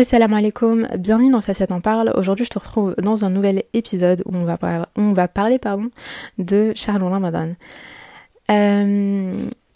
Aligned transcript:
Assalamu 0.00 0.34
alaikum, 0.34 0.88
bienvenue 0.98 1.30
dans 1.30 1.42
Safia 1.42 1.66
t'en 1.66 1.82
parle. 1.82 2.10
Aujourd'hui, 2.16 2.46
je 2.46 2.50
te 2.50 2.58
retrouve 2.58 2.94
dans 3.02 3.26
un 3.26 3.28
nouvel 3.28 3.64
épisode 3.74 4.22
où 4.24 4.34
on 4.34 4.44
va, 4.44 4.56
parler, 5.28 5.58
de 6.38 6.72
Charles 6.74 7.02
Ramadan. 7.02 7.52
Euh, 8.50 9.30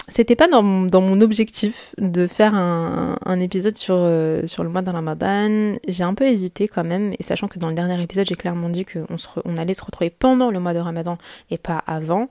c'était 0.08 0.34
pas 0.34 0.48
dans 0.48 0.62
mon, 0.62 1.20
objectif 1.20 1.94
de 1.98 2.26
faire 2.26 2.54
un, 2.54 3.18
un 3.26 3.38
épisode 3.38 3.76
sur, 3.76 3.96
euh, 3.98 4.46
sur 4.46 4.64
le 4.64 4.70
mois 4.70 4.80
de 4.80 4.88
Ramadan. 4.88 5.74
J'ai 5.86 6.04
un 6.04 6.14
peu 6.14 6.24
hésité 6.24 6.68
quand 6.68 6.84
même, 6.84 7.12
et 7.18 7.22
sachant 7.22 7.46
que 7.46 7.58
dans 7.58 7.68
le 7.68 7.74
dernier 7.74 8.02
épisode, 8.02 8.26
j'ai 8.26 8.34
clairement 8.34 8.70
dit 8.70 8.86
qu'on 8.86 9.16
on 9.44 9.56
allait 9.58 9.74
se 9.74 9.84
retrouver 9.84 10.08
pendant 10.08 10.50
le 10.50 10.58
mois 10.58 10.72
de 10.72 10.78
Ramadan 10.78 11.18
et 11.50 11.58
pas 11.58 11.84
avant. 11.86 12.30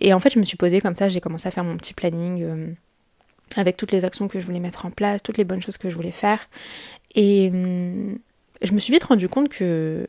Et 0.00 0.14
en 0.14 0.20
fait, 0.20 0.32
je 0.32 0.38
me 0.38 0.44
suis 0.44 0.56
posée 0.56 0.80
comme 0.80 0.94
ça, 0.94 1.08
j'ai 1.08 1.20
commencé 1.20 1.48
à 1.48 1.50
faire 1.50 1.64
mon 1.64 1.76
petit 1.76 1.92
planning. 1.92 2.40
Euh, 2.44 2.72
avec 3.56 3.76
toutes 3.76 3.92
les 3.92 4.04
actions 4.04 4.28
que 4.28 4.40
je 4.40 4.46
voulais 4.46 4.60
mettre 4.60 4.86
en 4.86 4.90
place, 4.90 5.22
toutes 5.22 5.38
les 5.38 5.44
bonnes 5.44 5.62
choses 5.62 5.78
que 5.78 5.90
je 5.90 5.96
voulais 5.96 6.10
faire. 6.10 6.38
Et 7.14 7.50
hum, 7.52 8.18
je 8.62 8.72
me 8.72 8.78
suis 8.78 8.92
vite 8.92 9.04
rendu 9.04 9.28
compte 9.28 9.48
que 9.48 10.06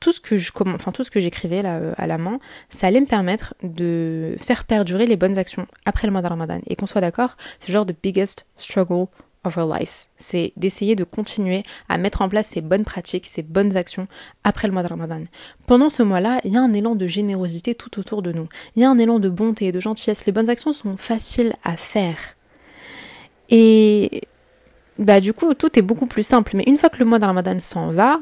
tout 0.00 0.12
ce 0.12 0.20
que 0.20 0.38
je 0.38 0.50
enfin 0.60 0.92
tout 0.92 1.04
ce 1.04 1.10
que 1.10 1.20
j'écrivais 1.20 1.62
là 1.62 1.92
à 1.96 2.06
la 2.06 2.16
main, 2.16 2.40
ça 2.70 2.86
allait 2.86 3.00
me 3.00 3.06
permettre 3.06 3.54
de 3.62 4.34
faire 4.40 4.64
perdurer 4.64 5.06
les 5.06 5.16
bonnes 5.16 5.36
actions 5.36 5.66
après 5.84 6.06
le 6.06 6.12
mois 6.12 6.22
de 6.22 6.28
Ramadan. 6.28 6.60
Et 6.66 6.74
qu'on 6.74 6.86
soit 6.86 7.02
d'accord, 7.02 7.36
c'est 7.58 7.68
le 7.68 7.74
genre 7.74 7.86
de 7.86 7.94
biggest 8.02 8.46
struggle 8.56 9.06
of 9.44 9.56
our 9.56 9.66
lives. 9.66 10.06
C'est 10.18 10.52
d'essayer 10.56 10.96
de 10.96 11.04
continuer 11.04 11.62
à 11.88 11.98
mettre 11.98 12.22
en 12.22 12.28
place 12.28 12.48
ces 12.48 12.60
bonnes 12.62 12.84
pratiques, 12.84 13.26
ces 13.26 13.42
bonnes 13.42 13.76
actions 13.76 14.08
après 14.44 14.68
le 14.68 14.72
mois 14.72 14.82
de 14.82 14.88
Ramadan. 14.88 15.24
Pendant 15.66 15.90
ce 15.90 16.02
mois-là, 16.02 16.40
il 16.44 16.52
y 16.52 16.56
a 16.56 16.62
un 16.62 16.72
élan 16.72 16.94
de 16.94 17.06
générosité 17.06 17.74
tout 17.74 17.98
autour 17.98 18.22
de 18.22 18.32
nous. 18.32 18.48
Il 18.76 18.82
y 18.82 18.84
a 18.84 18.90
un 18.90 18.98
élan 18.98 19.18
de 19.18 19.28
bonté 19.28 19.66
et 19.66 19.72
de 19.72 19.80
gentillesse. 19.80 20.26
Les 20.26 20.32
bonnes 20.32 20.50
actions 20.50 20.72
sont 20.72 20.96
faciles 20.96 21.54
à 21.62 21.76
faire. 21.76 22.18
Et 23.50 24.22
bah 25.00 25.20
du 25.20 25.32
coup 25.32 25.54
tout 25.54 25.76
est 25.78 25.82
beaucoup 25.82 26.06
plus 26.06 26.22
simple. 26.22 26.52
Mais 26.54 26.64
une 26.66 26.76
fois 26.76 26.90
que 26.90 26.98
le 26.98 27.04
mois 27.04 27.18
de 27.18 27.24
Ramadan 27.24 27.58
s'en 27.58 27.88
va, 27.88 28.20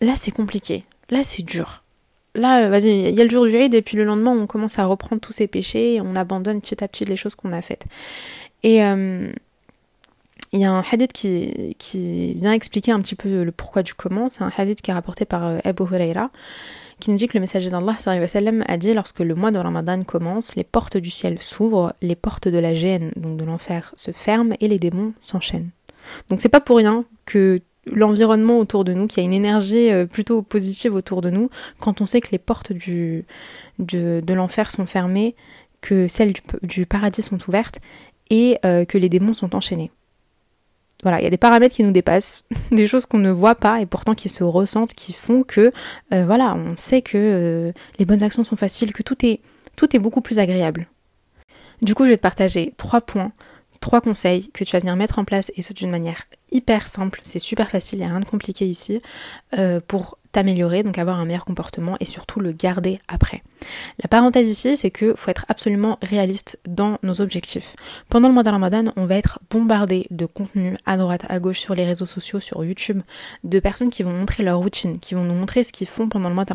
là 0.00 0.14
c'est 0.16 0.32
compliqué, 0.32 0.84
là 1.10 1.22
c'est 1.22 1.42
dur. 1.42 1.82
Là, 2.36 2.64
euh, 2.64 2.68
vas-y, 2.68 3.10
il 3.10 3.14
y 3.14 3.20
a 3.20 3.24
le 3.24 3.30
jour 3.30 3.46
du 3.46 3.54
Eid 3.54 3.74
et 3.74 3.82
puis 3.82 3.96
le 3.96 4.02
lendemain 4.02 4.32
on 4.32 4.48
commence 4.48 4.78
à 4.80 4.86
reprendre 4.86 5.20
tous 5.20 5.32
ses 5.32 5.46
péchés 5.46 5.94
et 5.94 6.00
on 6.00 6.16
abandonne 6.16 6.60
petit 6.60 6.82
à 6.82 6.88
petit 6.88 7.04
les 7.04 7.16
choses 7.16 7.36
qu'on 7.36 7.52
a 7.52 7.62
faites. 7.62 7.84
Et 8.64 8.82
euh, 8.82 9.30
il 10.52 10.60
y 10.60 10.64
a 10.64 10.72
un 10.72 10.82
hadith 10.90 11.12
qui, 11.12 12.34
vient 12.34 12.52
expliquer 12.52 12.92
un 12.92 13.00
petit 13.00 13.14
peu 13.14 13.44
le 13.44 13.52
pourquoi 13.52 13.82
du 13.82 13.94
comment. 13.94 14.30
C'est 14.30 14.42
un 14.42 14.52
hadith 14.56 14.82
qui 14.82 14.90
est 14.90 14.94
rapporté 14.94 15.24
par 15.24 15.44
euh, 15.44 15.58
Abu 15.64 15.82
Huraira 15.82 16.30
qui 17.00 17.10
nous 17.10 17.16
dit 17.16 17.26
que 17.26 17.34
le 17.34 17.40
messager 17.40 17.70
d'Allah 17.70 17.96
a 18.06 18.76
dit 18.76 18.94
lorsque 18.94 19.18
le 19.18 19.34
mois 19.34 19.50
de 19.50 19.58
Ramadan 19.58 20.04
commence, 20.04 20.54
les 20.54 20.64
portes 20.64 20.96
du 20.96 21.10
ciel 21.10 21.42
s'ouvrent, 21.42 21.92
les 22.02 22.14
portes 22.14 22.46
de 22.46 22.58
la 22.58 22.74
gêne, 22.74 23.10
donc 23.16 23.36
de 23.36 23.44
l'enfer, 23.44 23.92
se 23.96 24.12
ferment 24.12 24.54
et 24.60 24.68
les 24.68 24.78
démons 24.78 25.12
s'enchaînent. 25.20 25.70
Donc 26.28 26.40
c'est 26.40 26.48
pas 26.48 26.60
pour 26.60 26.76
rien 26.76 27.04
que 27.26 27.60
l'environnement 27.92 28.58
autour 28.58 28.84
de 28.84 28.92
nous, 28.92 29.06
qu'il 29.06 29.22
y 29.22 29.26
a 29.26 29.28
une 29.28 29.34
énergie 29.34 29.90
euh, 29.90 30.06
plutôt 30.06 30.42
positive 30.42 30.94
autour 30.94 31.20
de 31.20 31.30
nous, 31.30 31.50
quand 31.78 32.00
on 32.00 32.06
sait 32.06 32.20
que 32.20 32.30
les 32.32 32.38
portes 32.38 32.72
de 32.72 34.32
l'enfer 34.32 34.70
sont 34.70 34.86
fermées, 34.86 35.34
que 35.80 36.08
celles 36.08 36.32
du, 36.62 36.86
paradis 36.86 37.22
sont 37.22 37.38
ouvertes 37.46 37.80
et 38.30 38.58
euh, 38.64 38.84
que 38.84 38.98
les 38.98 39.08
démons 39.08 39.34
sont 39.34 39.54
enchaînés. 39.54 39.90
Voilà, 41.02 41.20
il 41.20 41.24
y 41.24 41.26
a 41.26 41.30
des 41.30 41.36
paramètres 41.36 41.74
qui 41.74 41.84
nous 41.84 41.92
dépassent, 41.92 42.44
des 42.70 42.86
choses 42.86 43.04
qu'on 43.04 43.18
ne 43.18 43.30
voit 43.30 43.56
pas 43.56 43.80
et 43.80 43.86
pourtant 43.86 44.14
qui 44.14 44.30
se 44.30 44.42
ressentent, 44.42 44.94
qui 44.94 45.12
font 45.12 45.42
que, 45.42 45.72
euh, 46.14 46.24
voilà, 46.24 46.54
on 46.54 46.76
sait 46.76 47.02
que 47.02 47.72
les 47.98 48.04
bonnes 48.04 48.22
actions 48.22 48.44
sont 48.44 48.56
faciles, 48.56 48.92
que 48.92 49.02
tout 49.02 49.26
est, 49.26 49.40
tout 49.76 49.94
est 49.94 49.98
beaucoup 49.98 50.22
plus 50.22 50.38
agréable. 50.38 50.88
Du 51.82 51.94
coup, 51.94 52.04
je 52.04 52.10
vais 52.10 52.16
te 52.16 52.22
partager 52.22 52.72
trois 52.78 53.02
points 53.02 53.32
trois 53.84 54.00
conseils 54.00 54.48
que 54.48 54.64
tu 54.64 54.72
vas 54.72 54.80
venir 54.80 54.96
mettre 54.96 55.18
en 55.18 55.26
place 55.26 55.52
et 55.56 55.62
ce 55.62 55.74
d'une 55.74 55.90
manière 55.90 56.22
hyper 56.50 56.88
simple, 56.88 57.20
c'est 57.22 57.38
super 57.38 57.68
facile, 57.68 57.98
il 57.98 58.00
n'y 58.00 58.06
a 58.06 58.08
rien 58.08 58.20
de 58.20 58.24
compliqué 58.24 58.64
ici, 58.64 59.02
euh, 59.58 59.78
pour 59.86 60.16
t'améliorer, 60.34 60.82
donc 60.82 60.98
avoir 60.98 61.18
un 61.20 61.24
meilleur 61.24 61.44
comportement 61.44 61.96
et 62.00 62.04
surtout 62.04 62.40
le 62.40 62.52
garder 62.52 62.98
après. 63.08 63.42
La 64.02 64.08
parenthèse 64.08 64.50
ici, 64.50 64.76
c'est 64.76 64.90
que 64.90 65.14
faut 65.16 65.30
être 65.30 65.46
absolument 65.48 65.98
réaliste 66.02 66.58
dans 66.68 66.98
nos 67.02 67.20
objectifs. 67.20 67.76
Pendant 68.08 68.28
le 68.28 68.34
mois 68.34 68.42
de 68.42 68.50
on 68.96 69.06
va 69.06 69.16
être 69.16 69.40
bombardé 69.50 70.06
de 70.10 70.26
contenu 70.26 70.76
à 70.86 70.96
droite, 70.96 71.24
à 71.28 71.40
gauche 71.40 71.58
sur 71.58 71.74
les 71.74 71.84
réseaux 71.84 72.06
sociaux, 72.06 72.40
sur 72.40 72.64
YouTube, 72.64 73.00
de 73.42 73.60
personnes 73.60 73.90
qui 73.90 74.02
vont 74.02 74.12
montrer 74.12 74.42
leur 74.42 74.58
routine, 74.58 74.98
qui 74.98 75.14
vont 75.14 75.24
nous 75.24 75.34
montrer 75.34 75.64
ce 75.64 75.72
qu'ils 75.72 75.86
font 75.86 76.08
pendant 76.08 76.28
le 76.28 76.34
mois 76.34 76.44
de. 76.44 76.54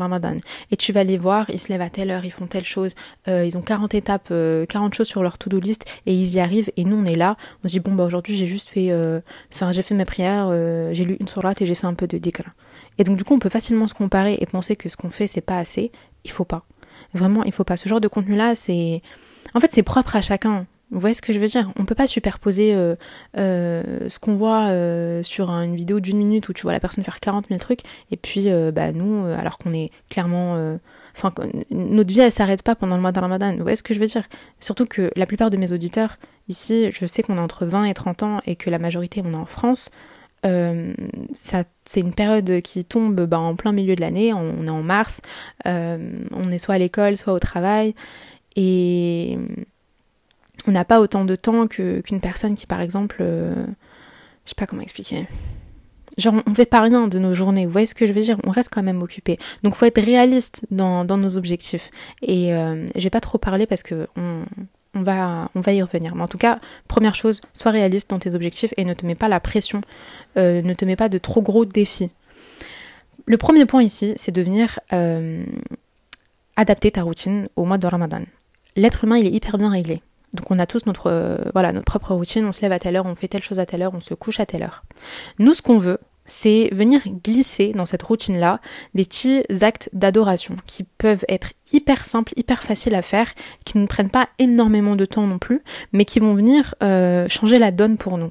Et 0.70 0.76
tu 0.76 0.92
vas 0.92 1.04
les 1.04 1.18
voir, 1.18 1.48
ils 1.50 1.58
se 1.58 1.68
lèvent 1.68 1.80
à 1.80 1.90
telle 1.90 2.10
heure, 2.10 2.24
ils 2.24 2.32
font 2.32 2.46
telle 2.46 2.64
chose, 2.64 2.94
euh, 3.28 3.44
ils 3.44 3.56
ont 3.56 3.62
40 3.62 3.94
étapes, 3.94 4.28
40 4.28 4.32
euh, 4.32 4.96
choses 4.96 5.06
sur 5.06 5.22
leur 5.22 5.38
to-do 5.38 5.58
list 5.58 5.84
et 6.06 6.14
ils 6.14 6.34
y 6.34 6.40
arrivent. 6.40 6.70
Et 6.76 6.84
nous, 6.84 6.96
on 6.96 7.04
est 7.04 7.16
là, 7.16 7.36
on 7.64 7.68
se 7.68 7.72
dit 7.72 7.80
bon 7.80 7.92
bah 7.92 8.04
aujourd'hui 8.04 8.36
j'ai 8.36 8.46
juste 8.46 8.68
fait, 8.70 8.90
euh, 8.90 9.20
enfin 9.52 9.72
j'ai 9.72 9.82
fait 9.82 9.94
mes 9.94 10.04
prières, 10.04 10.50
j'ai 10.92 11.04
lu 11.04 11.16
une 11.20 11.28
sourate 11.28 11.62
et 11.62 11.66
j'ai 11.66 11.74
fait 11.74 11.86
un 11.86 11.94
peu 11.94 12.06
de 12.06 12.18
dhikr. 12.18 12.44
Et 13.00 13.04
donc 13.04 13.16
du 13.16 13.24
coup, 13.24 13.32
on 13.32 13.38
peut 13.38 13.48
facilement 13.48 13.86
se 13.86 13.94
comparer 13.94 14.36
et 14.40 14.46
penser 14.46 14.76
que 14.76 14.90
ce 14.90 14.96
qu'on 14.96 15.08
fait, 15.10 15.26
c'est 15.26 15.40
pas 15.40 15.56
assez. 15.56 15.90
Il 16.24 16.30
faut 16.30 16.44
pas. 16.44 16.66
Vraiment, 17.14 17.42
il 17.44 17.50
faut 17.50 17.64
pas. 17.64 17.78
Ce 17.78 17.88
genre 17.88 18.00
de 18.00 18.08
contenu-là, 18.08 18.54
c'est... 18.54 19.00
En 19.54 19.60
fait, 19.60 19.72
c'est 19.72 19.82
propre 19.82 20.16
à 20.16 20.20
chacun. 20.20 20.66
Vous 20.90 21.00
voyez 21.00 21.14
ce 21.14 21.22
que 21.22 21.32
je 21.32 21.38
veux 21.38 21.46
dire? 21.46 21.72
On 21.78 21.86
peut 21.86 21.94
pas 21.94 22.06
superposer 22.06 22.74
euh, 22.74 22.96
euh, 23.38 24.10
ce 24.10 24.18
qu'on 24.18 24.34
voit 24.34 24.68
euh, 24.68 25.22
sur 25.22 25.48
une 25.48 25.76
vidéo 25.76 25.98
d'une 25.98 26.18
minute 26.18 26.50
où 26.50 26.52
tu 26.52 26.62
vois 26.62 26.72
la 26.72 26.80
personne 26.80 27.02
faire 27.02 27.20
40 27.20 27.46
000 27.48 27.58
trucs 27.58 27.80
et 28.10 28.18
puis 28.18 28.50
bah 28.74 28.92
nous, 28.92 29.24
alors 29.26 29.56
qu'on 29.56 29.72
est 29.72 29.90
clairement... 30.10 30.78
Enfin, 31.16 31.32
notre 31.70 32.12
vie, 32.12 32.20
elle 32.20 32.30
s'arrête 32.30 32.62
pas 32.62 32.74
pendant 32.74 32.96
le 32.96 33.02
mois 33.02 33.12
de 33.12 33.18
Ramadan. 33.18 33.52
Vous 33.56 33.62
voyez 33.62 33.76
ce 33.76 33.82
que 33.82 33.94
je 33.94 33.98
veux 33.98 34.06
dire? 34.06 34.24
Surtout 34.60 34.84
que 34.84 35.10
la 35.16 35.24
plupart 35.24 35.48
de 35.48 35.56
mes 35.56 35.72
auditeurs, 35.72 36.18
ici, 36.48 36.90
je 36.92 37.06
sais 37.06 37.22
qu'on 37.22 37.36
est 37.36 37.40
entre 37.40 37.64
20 37.64 37.84
et 37.84 37.94
30 37.94 38.22
ans 38.22 38.40
et 38.46 38.56
que 38.56 38.68
la 38.68 38.78
majorité, 38.78 39.22
on 39.24 39.32
est 39.32 39.36
en 39.36 39.46
France. 39.46 39.90
Euh, 40.46 40.94
c'est 41.34 42.00
une 42.00 42.14
période 42.14 42.60
qui 42.62 42.84
tombe 42.84 43.20
bah, 43.26 43.38
en 43.38 43.54
plein 43.56 43.72
milieu 43.72 43.94
de 43.94 44.00
l'année, 44.00 44.32
on, 44.32 44.64
est 44.64 44.70
en 44.70 44.82
mars, 44.82 45.20
euh, 45.66 46.12
on 46.32 46.50
est 46.50 46.58
soit 46.58 46.76
à 46.76 46.78
l'école, 46.78 47.16
soit 47.16 47.32
au 47.32 47.38
travail, 47.38 47.94
et 48.56 49.38
on 50.66 50.72
n'a 50.72 50.84
pas 50.84 51.00
autant 51.00 51.24
de 51.24 51.36
temps 51.36 51.66
qu'une 51.66 52.20
personne 52.20 52.54
qui, 52.54 52.66
par 52.66 52.80
exemple, 52.80 53.18
euh, 53.20 53.54
je 54.44 54.50
sais 54.50 54.54
pas 54.56 54.66
comment 54.66 54.82
expliquer. 54.82 55.26
Genre, 56.18 56.34
on 56.46 56.54
fait 56.54 56.66
pas 56.66 56.80
rien 56.80 57.06
de 57.06 57.18
nos 57.18 57.34
journées, 57.34 57.66
vous 57.66 57.72
voyez 57.72 57.86
ce 57.86 57.94
que 57.94 58.06
je 58.06 58.12
veux 58.12 58.22
dire? 58.22 58.38
On 58.44 58.50
reste 58.50 58.72
quand 58.72 58.82
même 58.82 59.02
occupé. 59.02 59.38
Donc, 59.62 59.74
faut 59.74 59.86
être 59.86 60.02
réaliste 60.02 60.66
dans, 60.70 61.04
nos 61.04 61.36
objectifs. 61.36 61.90
Et 62.20 62.50
je 62.50 63.00
vais 63.00 63.10
pas 63.10 63.20
trop 63.20 63.38
parler 63.38 63.66
parce 63.66 63.82
que 63.82 64.08
on, 64.16 64.44
on 64.94 65.02
va, 65.02 65.50
on 65.54 65.60
va 65.60 65.72
y 65.72 65.82
revenir. 65.82 66.14
Mais 66.14 66.22
en 66.22 66.28
tout 66.28 66.38
cas, 66.38 66.58
première 66.88 67.14
chose, 67.14 67.40
sois 67.54 67.70
réaliste 67.70 68.10
dans 68.10 68.18
tes 68.18 68.34
objectifs 68.34 68.74
et 68.76 68.84
ne 68.84 68.94
te 68.94 69.06
mets 69.06 69.14
pas 69.14 69.28
la 69.28 69.40
pression, 69.40 69.80
euh, 70.36 70.62
ne 70.62 70.74
te 70.74 70.84
mets 70.84 70.96
pas 70.96 71.08
de 71.08 71.18
trop 71.18 71.42
gros 71.42 71.64
défis. 71.64 72.10
Le 73.26 73.36
premier 73.36 73.66
point 73.66 73.82
ici, 73.82 74.14
c'est 74.16 74.32
de 74.32 74.42
venir 74.42 74.80
euh, 74.92 75.44
adapter 76.56 76.90
ta 76.90 77.02
routine 77.02 77.48
au 77.56 77.64
mois 77.64 77.78
de 77.78 77.86
Ramadan. 77.86 78.22
L'être 78.76 79.04
humain, 79.04 79.18
il 79.18 79.26
est 79.26 79.30
hyper 79.30 79.58
bien 79.58 79.70
réglé. 79.70 80.02
Donc 80.32 80.50
on 80.50 80.58
a 80.58 80.66
tous 80.66 80.86
notre, 80.86 81.08
euh, 81.08 81.38
voilà, 81.52 81.72
notre 81.72 81.86
propre 81.86 82.14
routine, 82.14 82.44
on 82.44 82.52
se 82.52 82.62
lève 82.62 82.72
à 82.72 82.78
telle 82.78 82.96
heure, 82.96 83.06
on 83.06 83.14
fait 83.16 83.28
telle 83.28 83.42
chose 83.42 83.58
à 83.58 83.66
telle 83.66 83.82
heure, 83.82 83.94
on 83.94 84.00
se 84.00 84.14
couche 84.14 84.40
à 84.40 84.46
telle 84.46 84.62
heure. 84.62 84.84
Nous, 85.38 85.54
ce 85.54 85.62
qu'on 85.62 85.78
veut, 85.78 85.98
c'est 86.30 86.70
venir 86.72 87.02
glisser 87.24 87.72
dans 87.74 87.86
cette 87.86 88.02
routine-là 88.02 88.60
des 88.94 89.04
petits 89.04 89.42
actes 89.62 89.90
d'adoration 89.92 90.56
qui 90.64 90.84
peuvent 90.84 91.24
être 91.28 91.52
hyper 91.72 92.04
simples, 92.04 92.32
hyper 92.36 92.62
faciles 92.62 92.94
à 92.94 93.02
faire, 93.02 93.32
qui 93.64 93.78
ne 93.78 93.86
prennent 93.86 94.10
pas 94.10 94.28
énormément 94.38 94.96
de 94.96 95.04
temps 95.04 95.26
non 95.26 95.38
plus, 95.38 95.62
mais 95.92 96.04
qui 96.04 96.20
vont 96.20 96.34
venir 96.34 96.74
euh, 96.82 97.28
changer 97.28 97.58
la 97.58 97.72
donne 97.72 97.96
pour 97.96 98.16
nous. 98.16 98.30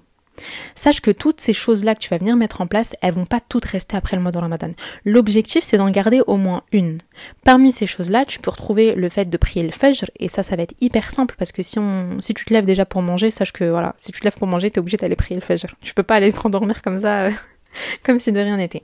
Sache 0.74 1.02
que 1.02 1.12
toutes 1.12 1.42
ces 1.42 1.52
choses-là 1.54 1.96
que 1.96 2.00
tu 2.00 2.10
vas 2.10 2.18
venir 2.18 2.38
mettre 2.38 2.62
en 2.62 2.68
place, 2.68 2.96
elles 3.02 3.14
vont 3.14 3.26
pas 3.26 3.42
toutes 3.42 3.66
rester 3.66 3.98
après 3.98 4.16
le 4.16 4.22
mois 4.22 4.32
de 4.32 4.38
Ramadan. 4.38 4.72
L'objectif, 5.04 5.66
c'est 5.66 5.76
d'en 5.76 5.90
garder 5.90 6.22
au 6.28 6.38
moins 6.38 6.64
une. 6.72 7.00
Parmi 7.44 7.74
ces 7.74 7.86
choses-là, 7.86 8.24
tu 8.24 8.40
peux 8.40 8.52
retrouver 8.52 8.96
le 8.96 9.10
fait 9.10 9.30
de 9.30 9.38
prier 9.38 9.66
le 9.66 9.74
Fajr, 9.74 10.10
et 10.18 10.30
ça, 10.30 10.44
ça 10.44 10.56
va 10.56 10.64
être 10.64 10.76
hyper 10.80 11.12
simple, 11.12 11.36
parce 11.38 11.52
que 11.52 11.64
si, 11.64 11.80
on, 11.80 12.22
si 12.22 12.34
tu 12.34 12.46
te 12.46 12.54
lèves 12.54 12.66
déjà 12.66 12.86
pour 12.86 13.02
manger, 13.02 13.32
sache 13.32 13.52
que 13.52 13.70
voilà, 13.70 13.96
si 13.98 14.14
tu 14.14 14.22
te 14.22 14.26
lèves 14.26 14.38
pour 14.38 14.48
manger, 14.48 14.72
tu 14.72 14.76
es 14.76 14.80
obligé 14.80 14.96
d'aller 14.96 15.18
prier 15.18 15.36
le 15.36 15.46
Fajr. 15.46 15.76
Tu 15.82 15.94
peux 15.94 16.04
pas 16.04 16.16
aller 16.16 16.32
te 16.34 16.40
rendormir 16.40 16.82
comme 16.82 17.00
ça. 17.00 17.30
Comme 18.04 18.20
si 18.20 18.32
de 18.32 18.40
rien 18.40 18.58
n'était. 18.58 18.84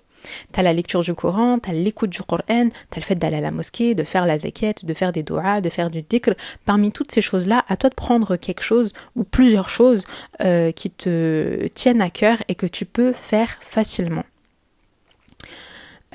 T'as 0.52 0.64
la 0.64 0.74
lecture 0.74 1.02
du 1.02 1.14
Coran, 1.14 1.60
t'as 1.60 1.72
l'écoute 1.72 2.10
du 2.10 2.22
Coran, 2.22 2.70
t'as 2.90 2.98
le 2.98 3.02
fait 3.02 3.16
d'aller 3.16 3.38
à 3.38 3.42
la 3.42 3.52
mosquée, 3.52 3.96
de 3.96 4.04
faire 4.04 4.26
la 4.26 4.40
zakat, 4.40 4.74
de 4.84 4.94
faire 4.94 5.12
des 5.12 5.24
doigts, 5.24 5.62
de 5.62 5.70
faire 5.70 5.90
du 5.90 6.02
dhikr. 6.02 6.32
Parmi 6.66 6.92
toutes 6.92 7.12
ces 7.12 7.22
choses-là, 7.22 7.64
à 7.68 7.78
toi 7.78 7.90
de 7.90 7.96
prendre 7.96 8.36
quelque 8.36 8.64
chose 8.64 8.94
ou 9.16 9.24
plusieurs 9.24 9.70
choses 9.70 10.06
euh, 10.42 10.72
qui 10.72 10.90
te 10.90 11.68
tiennent 11.68 12.02
à 12.02 12.10
cœur 12.10 12.38
et 12.48 12.56
que 12.56 12.66
tu 12.66 12.86
peux 12.86 13.14
faire 13.14 13.58
facilement. 13.62 14.26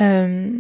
Euh, 0.01 0.51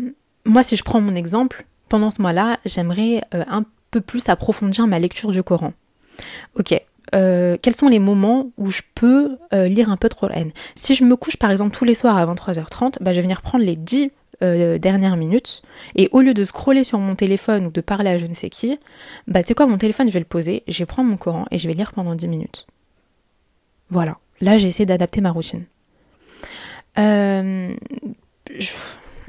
moi, 0.44 0.62
si 0.62 0.76
je 0.76 0.84
prends 0.84 1.00
mon 1.00 1.14
exemple, 1.14 1.64
pendant 1.88 2.10
ce 2.10 2.22
mois-là, 2.22 2.58
j'aimerais 2.64 3.22
euh, 3.34 3.44
un 3.48 3.64
peu 3.90 4.00
plus 4.00 4.28
approfondir 4.28 4.86
ma 4.86 4.98
lecture 4.98 5.30
du 5.30 5.42
Coran. 5.42 5.72
Ok, 6.54 6.74
euh, 7.14 7.56
quels 7.60 7.74
sont 7.74 7.88
les 7.88 7.98
moments 7.98 8.50
où 8.56 8.70
je 8.70 8.82
peux 8.94 9.36
euh, 9.52 9.66
lire 9.68 9.90
un 9.90 9.96
peu 9.96 10.08
de 10.08 10.14
Coran. 10.14 10.48
Si 10.74 10.94
je 10.94 11.04
me 11.04 11.16
couche 11.16 11.36
par 11.36 11.50
exemple 11.50 11.76
tous 11.76 11.84
les 11.84 11.94
soirs 11.94 12.16
à 12.16 12.26
23h30, 12.26 12.96
bah, 13.00 13.12
je 13.12 13.16
vais 13.16 13.22
venir 13.22 13.42
prendre 13.42 13.64
les 13.64 13.76
10 13.76 14.10
euh, 14.42 14.78
dernières 14.78 15.16
minutes 15.16 15.62
et 15.96 16.08
au 16.12 16.20
lieu 16.20 16.34
de 16.34 16.44
scroller 16.44 16.84
sur 16.84 16.98
mon 16.98 17.14
téléphone 17.14 17.66
ou 17.66 17.70
de 17.70 17.80
parler 17.80 18.10
à 18.10 18.18
je 18.18 18.26
ne 18.26 18.34
sais 18.34 18.48
qui, 18.48 18.78
bah 19.26 19.42
tu 19.42 19.48
sais 19.48 19.54
quoi, 19.54 19.66
mon 19.66 19.78
téléphone 19.78 20.08
je 20.08 20.12
vais 20.12 20.20
le 20.20 20.24
poser, 20.24 20.62
je 20.66 20.78
vais 20.78 20.86
prendre 20.86 21.10
mon 21.10 21.16
Coran 21.16 21.46
et 21.50 21.58
je 21.58 21.68
vais 21.68 21.74
lire 21.74 21.92
pendant 21.92 22.14
10 22.14 22.28
minutes. 22.28 22.66
Voilà, 23.90 24.18
là 24.40 24.56
j'ai 24.56 24.68
essayé 24.68 24.86
d'adapter 24.86 25.20
ma 25.20 25.30
routine. 25.30 25.64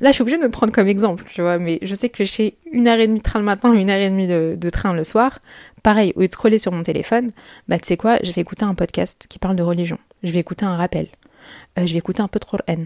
Là, 0.01 0.10
je 0.10 0.13
suis 0.13 0.24
obligée 0.24 0.39
de 0.39 0.44
me 0.44 0.50
prendre 0.50 0.74
comme 0.74 0.88
exemple, 0.88 1.25
tu 1.31 1.42
vois, 1.42 1.60
mais 1.60 1.77
je 1.84 1.94
sais 1.94 2.10
que 2.10 2.25
j'ai 2.25 2.57
une 2.72 2.88
heure 2.88 2.98
et 2.98 3.06
demie 3.06 3.19
de 3.19 3.24
train 3.24 3.38
le 3.38 3.45
matin, 3.45 3.72
une 3.72 3.92
heure 3.92 4.00
et 4.00 4.10
demie 4.10 4.27
de, 4.27 4.69
train 4.72 4.94
le 4.94 5.04
soir. 5.04 5.39
Pareil, 5.83 6.13
au 6.16 6.22
lieu 6.22 6.28
de 6.28 6.31
scroller 6.31 6.60
sur 6.60 6.72
mon 6.72 6.83
téléphone, 6.83 7.31
bah 7.68 7.80
tu 7.80 7.88
sais 7.88 7.98
quoi, 7.98 8.18
je 8.24 8.31
vais 8.31 8.42
écouter 8.42 8.63
un 8.63 8.75
podcast 8.75 9.25
qui 9.30 9.39
parle 9.39 9.56
de 9.56 9.63
religion. 9.63 9.98
Je 10.24 10.31
vais 10.31 10.39
écouter 10.39 10.66
un 10.66 10.75
rappel. 10.75 11.07
Euh, 11.78 11.86
je 11.86 11.94
vais 11.94 12.00
écouter 12.00 12.22
un 12.22 12.28
peu 12.28 12.39
de 12.39 12.45
Qur'an. 12.45 12.86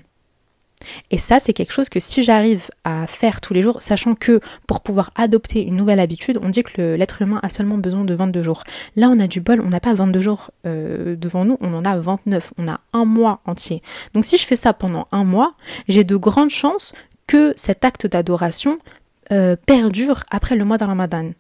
Et 1.11 1.17
ça, 1.17 1.39
c'est 1.39 1.53
quelque 1.53 1.71
chose 1.71 1.89
que 1.89 1.99
si 1.99 2.23
j'arrive 2.23 2.69
à 2.83 3.07
faire 3.07 3.41
tous 3.41 3.53
les 3.53 3.61
jours, 3.61 3.81
sachant 3.81 4.15
que 4.15 4.39
pour 4.67 4.81
pouvoir 4.81 5.11
adopter 5.15 5.61
une 5.63 5.75
nouvelle 5.75 5.99
habitude, 5.99 6.39
on 6.41 6.49
dit 6.49 6.63
que 6.63 6.95
l'être 6.95 7.21
humain 7.21 7.39
a 7.43 7.49
seulement 7.49 7.77
besoin 7.77 8.03
de 8.03 8.13
22 8.13 8.43
jours. 8.43 8.63
Là, 8.95 9.09
on 9.09 9.19
a 9.19 9.27
du 9.27 9.41
bol, 9.41 9.61
on 9.61 9.69
n'a 9.69 9.79
pas 9.79 9.93
22 9.93 10.19
jours 10.19 10.51
euh, 10.65 11.15
devant 11.15 11.45
nous, 11.45 11.57
on 11.61 11.73
en 11.73 11.85
a 11.85 11.97
29, 11.97 12.53
on 12.57 12.67
a 12.67 12.81
un 12.93 13.05
mois 13.05 13.41
entier. 13.45 13.81
Donc 14.13 14.25
si 14.25 14.37
je 14.37 14.45
fais 14.45 14.55
ça 14.55 14.73
pendant 14.73 15.07
un 15.11 15.23
mois, 15.23 15.55
j'ai 15.87 16.03
de 16.03 16.15
grandes 16.15 16.49
chances 16.49 16.93
que 17.27 17.53
cet 17.55 17.85
acte 17.85 18.05
d'adoration 18.05 18.77
euh, 19.31 19.55
perdure 19.65 20.23
après 20.29 20.55
le 20.55 20.65
mois 20.65 20.77
de 20.77 20.83
Ramadan. 20.83 21.31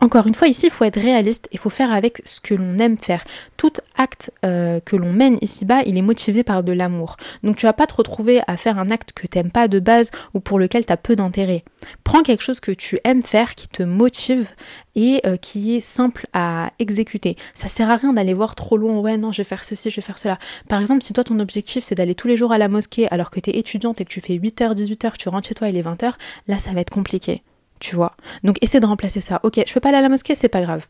Encore 0.00 0.26
une 0.26 0.34
fois, 0.34 0.48
ici, 0.48 0.66
il 0.66 0.72
faut 0.72 0.84
être 0.84 1.00
réaliste, 1.00 1.48
il 1.52 1.58
faut 1.58 1.70
faire 1.70 1.92
avec 1.92 2.20
ce 2.24 2.40
que 2.40 2.54
l'on 2.54 2.78
aime 2.78 2.98
faire. 2.98 3.24
Tout 3.56 3.72
acte 3.96 4.32
euh, 4.44 4.80
que 4.80 4.96
l'on 4.96 5.12
mène 5.12 5.38
ici-bas, 5.40 5.82
il 5.86 5.96
est 5.96 6.02
motivé 6.02 6.42
par 6.42 6.62
de 6.62 6.72
l'amour. 6.72 7.16
Donc 7.42 7.56
tu 7.56 7.64
vas 7.64 7.72
pas 7.72 7.86
te 7.86 7.94
retrouver 7.94 8.42
à 8.46 8.56
faire 8.56 8.78
un 8.78 8.90
acte 8.90 9.12
que 9.12 9.26
tu 9.26 9.38
n'aimes 9.38 9.52
pas 9.52 9.68
de 9.68 9.78
base 9.78 10.10
ou 10.34 10.40
pour 10.40 10.58
lequel 10.58 10.84
tu 10.84 10.92
as 10.92 10.96
peu 10.96 11.14
d'intérêt. 11.14 11.64
Prends 12.02 12.22
quelque 12.22 12.42
chose 12.42 12.60
que 12.60 12.72
tu 12.72 12.98
aimes 13.04 13.22
faire, 13.22 13.54
qui 13.54 13.68
te 13.68 13.82
motive 13.82 14.50
et 14.96 15.20
euh, 15.26 15.36
qui 15.36 15.76
est 15.76 15.80
simple 15.80 16.26
à 16.32 16.72
exécuter. 16.80 17.36
Ça 17.54 17.68
sert 17.68 17.88
à 17.88 17.96
rien 17.96 18.12
d'aller 18.12 18.34
voir 18.34 18.56
trop 18.56 18.76
loin, 18.76 18.98
ouais 18.98 19.16
non, 19.16 19.32
je 19.32 19.38
vais 19.38 19.44
faire 19.48 19.64
ceci, 19.64 19.90
je 19.90 19.96
vais 19.96 20.02
faire 20.02 20.18
cela. 20.18 20.38
Par 20.68 20.80
exemple, 20.80 21.02
si 21.02 21.12
toi 21.12 21.24
ton 21.24 21.38
objectif 21.38 21.84
c'est 21.84 21.94
d'aller 21.94 22.16
tous 22.16 22.28
les 22.28 22.36
jours 22.36 22.52
à 22.52 22.58
la 22.58 22.68
mosquée 22.68 23.08
alors 23.10 23.30
que 23.30 23.38
tu 23.38 23.50
es 23.50 23.58
étudiante 23.58 24.00
et 24.00 24.04
que 24.04 24.10
tu 24.10 24.20
fais 24.20 24.34
8h, 24.34 24.74
18h, 24.74 25.12
tu 25.16 25.28
rentres 25.28 25.48
chez 25.48 25.54
toi 25.54 25.68
il 25.68 25.76
est 25.76 25.82
20h, 25.82 26.12
là 26.48 26.58
ça 26.58 26.72
va 26.72 26.80
être 26.80 26.90
compliqué 26.90 27.42
tu 27.80 27.96
vois. 27.96 28.16
Donc 28.42 28.56
essaie 28.62 28.80
de 28.80 28.86
remplacer 28.86 29.20
ça. 29.20 29.40
Ok, 29.42 29.60
je 29.66 29.72
peux 29.72 29.80
pas 29.80 29.90
aller 29.90 29.98
à 29.98 30.02
la 30.02 30.08
mosquée, 30.08 30.34
c'est 30.34 30.48
pas 30.48 30.62
grave. 30.62 30.86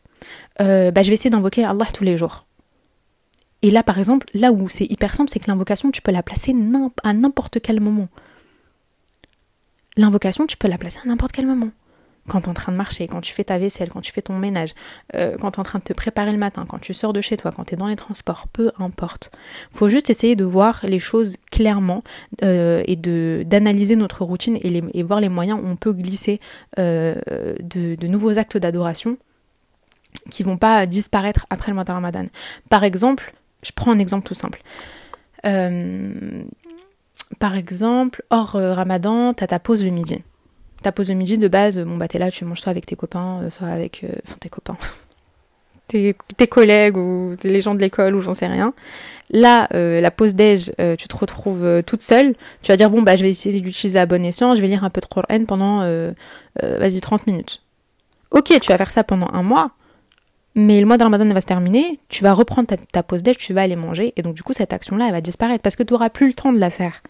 Euh, 0.61 0.91
bah, 0.91 1.03
je 1.03 1.09
vais 1.09 1.15
essayer 1.15 1.29
d'invoquer 1.29 1.63
Allah 1.63 1.85
tous 1.93 2.03
les 2.03 2.17
jours. 2.17 2.45
Et 3.61 3.71
là, 3.71 3.83
par 3.83 3.97
exemple, 3.97 4.27
là 4.33 4.51
où 4.51 4.69
c'est 4.69 4.85
hyper 4.85 5.15
simple, 5.15 5.29
c'est 5.31 5.39
que 5.39 5.47
l'invocation, 5.47 5.89
tu 5.91 6.01
peux 6.01 6.11
la 6.11 6.21
placer 6.21 6.55
à 7.03 7.13
n'importe 7.13 7.59
quel 7.61 7.79
moment. 7.79 8.09
L'invocation, 9.97 10.45
tu 10.45 10.57
peux 10.57 10.67
la 10.67 10.77
placer 10.77 10.99
à 11.03 11.07
n'importe 11.07 11.31
quel 11.31 11.47
moment 11.47 11.71
quand 12.27 12.41
tu 12.41 12.45
es 12.47 12.49
en 12.49 12.53
train 12.53 12.71
de 12.71 12.77
marcher, 12.77 13.07
quand 13.07 13.21
tu 13.21 13.33
fais 13.33 13.43
ta 13.43 13.59
vaisselle, 13.59 13.89
quand 13.89 14.01
tu 14.01 14.11
fais 14.11 14.21
ton 14.21 14.37
ménage, 14.37 14.73
euh, 15.13 15.37
quand 15.39 15.51
tu 15.51 15.57
es 15.57 15.59
en 15.59 15.63
train 15.63 15.79
de 15.79 15.83
te 15.83 15.93
préparer 15.93 16.31
le 16.31 16.37
matin, 16.37 16.65
quand 16.67 16.79
tu 16.79 16.93
sors 16.93 17.13
de 17.13 17.21
chez 17.21 17.37
toi, 17.37 17.51
quand 17.51 17.65
tu 17.65 17.75
es 17.75 17.77
dans 17.77 17.87
les 17.87 17.95
transports, 17.95 18.47
peu 18.51 18.71
importe. 18.79 19.31
faut 19.71 19.89
juste 19.89 20.09
essayer 20.09 20.35
de 20.35 20.43
voir 20.43 20.81
les 20.83 20.99
choses 20.99 21.37
clairement 21.51 22.03
euh, 22.43 22.81
et 22.85 22.95
de 22.95 23.43
d'analyser 23.45 23.95
notre 23.95 24.23
routine 24.23 24.57
et, 24.61 25.03
voir 25.03 25.21
les 25.21 25.29
moyens 25.29 25.59
où 25.61 25.67
on 25.67 25.75
peut 25.75 25.93
glisser 25.93 26.39
euh, 26.79 27.15
de, 27.61 28.07
nouveaux 28.07 28.37
actes 28.39 28.57
d'adoration 28.57 29.17
qui 30.31 30.41
vont 30.43 30.57
pas 30.57 30.85
disparaître 30.87 31.45
après 31.49 31.71
le 31.71 31.75
mois 31.75 31.83
de 31.83 31.91
Ramadan. 31.91 32.25
Par 32.69 32.83
exemple, 32.83 33.35
je 33.61 33.71
prends 33.71 33.91
un 33.91 33.99
exemple 33.99 34.25
tout 34.25 34.33
simple. 34.33 34.63
par 37.39 37.55
exemple, 37.55 38.23
hors 38.31 38.53
Ramadan, 38.53 39.33
tu 39.35 39.43
as 39.43 39.47
ta 39.47 39.59
pause 39.59 39.83
le 39.83 39.91
midi 39.91 40.23
ta 40.85 40.91
pause 40.91 41.07
de 41.07 41.15
midi 41.15 41.39
de 41.39 41.47
base, 41.47 41.79
bon 41.79 41.97
bah 41.97 42.07
t'es 42.07 42.19
là, 42.19 42.29
tu 42.29 42.45
manges 42.45 42.61
soit 42.61 42.69
avec 42.69 42.85
tes 42.85 42.95
copains, 42.95 43.41
euh, 43.41 43.49
soit 43.49 43.67
avec. 43.67 44.03
Euh, 44.03 44.09
enfin 44.27 44.37
tes 44.39 44.49
copains. 44.49 44.77
tes, 45.87 46.13
collègues 46.47 46.95
ou 46.95 47.35
les 47.43 47.59
gens 47.59 47.73
de 47.73 47.79
l'école 47.79 48.13
ou 48.13 48.21
j'en 48.21 48.35
sais 48.35 48.45
rien. 48.45 48.75
Là, 49.31 49.67
euh, 49.73 49.99
la 49.99 50.11
pause 50.11 50.35
déj, 50.35 50.71
tu 50.99 51.07
te 51.07 51.17
retrouves 51.17 51.81
toute 51.87 52.03
seule. 52.03 52.35
Tu 52.61 52.71
vas 52.71 52.77
dire 52.77 52.91
bon 52.91 53.01
bah 53.01 53.17
je 53.17 53.23
vais 53.23 53.31
essayer 53.31 53.59
d'utiliser 53.59 53.97
à 53.97 54.05
bon 54.05 54.23
escient, 54.23 54.55
je 54.55 54.61
vais 54.61 54.67
lire 54.67 54.83
un 54.83 54.91
peu 54.91 55.01
de 55.01 55.07
Qur'an 55.07 55.45
pendant 55.45 55.79
vas-y 56.61 57.01
30 57.01 57.25
minutes. 57.25 57.63
Ok, 58.29 58.53
tu 58.61 58.71
vas 58.71 58.77
faire 58.77 58.91
ça 58.91 59.03
pendant 59.03 59.29
un 59.33 59.41
mois. 59.41 59.71
Mais 60.53 60.79
le 60.79 60.85
mois 60.85 60.97
de 60.97 61.03
Ramadan 61.03 61.27
va 61.33 61.41
se 61.41 61.47
terminer, 61.47 61.99
tu 62.09 62.23
vas 62.23 62.33
reprendre 62.33 62.67
ta, 62.67 62.77
ta 62.77 63.03
pause 63.03 63.23
déj, 63.23 63.37
tu 63.37 63.53
vas 63.53 63.63
aller 63.63 63.75
manger, 63.75 64.13
et 64.15 64.21
donc 64.21 64.35
du 64.35 64.43
coup 64.43 64.53
cette 64.53 64.71
action-là, 64.71 65.07
elle 65.07 65.11
va 65.11 65.19
disparaître 65.19 65.61
parce 65.61 65.75
que 65.75 65.83
tu 65.83 65.91
n'auras 65.91 66.09
plus 66.09 66.27
le 66.27 66.33
temps 66.33 66.53
de 66.53 66.59
la 66.59 66.69
faire. 66.69 67.03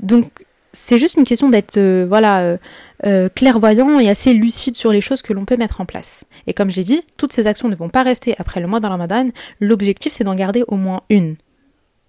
Donc 0.00 0.44
c'est 0.74 0.98
juste 0.98 1.14
une 1.14 1.24
question 1.24 1.48
d'être 1.48 1.78
euh, 1.78 2.04
voilà 2.06 2.42
euh, 2.42 2.58
euh, 3.06 3.28
clairvoyant 3.28 3.98
et 3.98 4.10
assez 4.10 4.34
lucide 4.34 4.74
sur 4.74 4.92
les 4.92 5.00
choses 5.00 5.22
que 5.22 5.32
l'on 5.32 5.44
peut 5.44 5.56
mettre 5.56 5.80
en 5.80 5.86
place. 5.86 6.24
Et 6.46 6.52
comme 6.52 6.70
je 6.70 6.76
l'ai 6.76 6.84
dit, 6.84 7.02
toutes 7.16 7.32
ces 7.32 7.46
actions 7.46 7.68
ne 7.68 7.76
vont 7.76 7.88
pas 7.88 8.02
rester 8.02 8.34
après 8.38 8.60
le 8.60 8.66
mois 8.66 8.80
de 8.80 8.86
Ramadan. 8.86 9.28
L'objectif 9.60 10.12
c'est 10.12 10.24
d'en 10.24 10.34
garder 10.34 10.64
au 10.68 10.76
moins 10.76 11.02
une, 11.08 11.36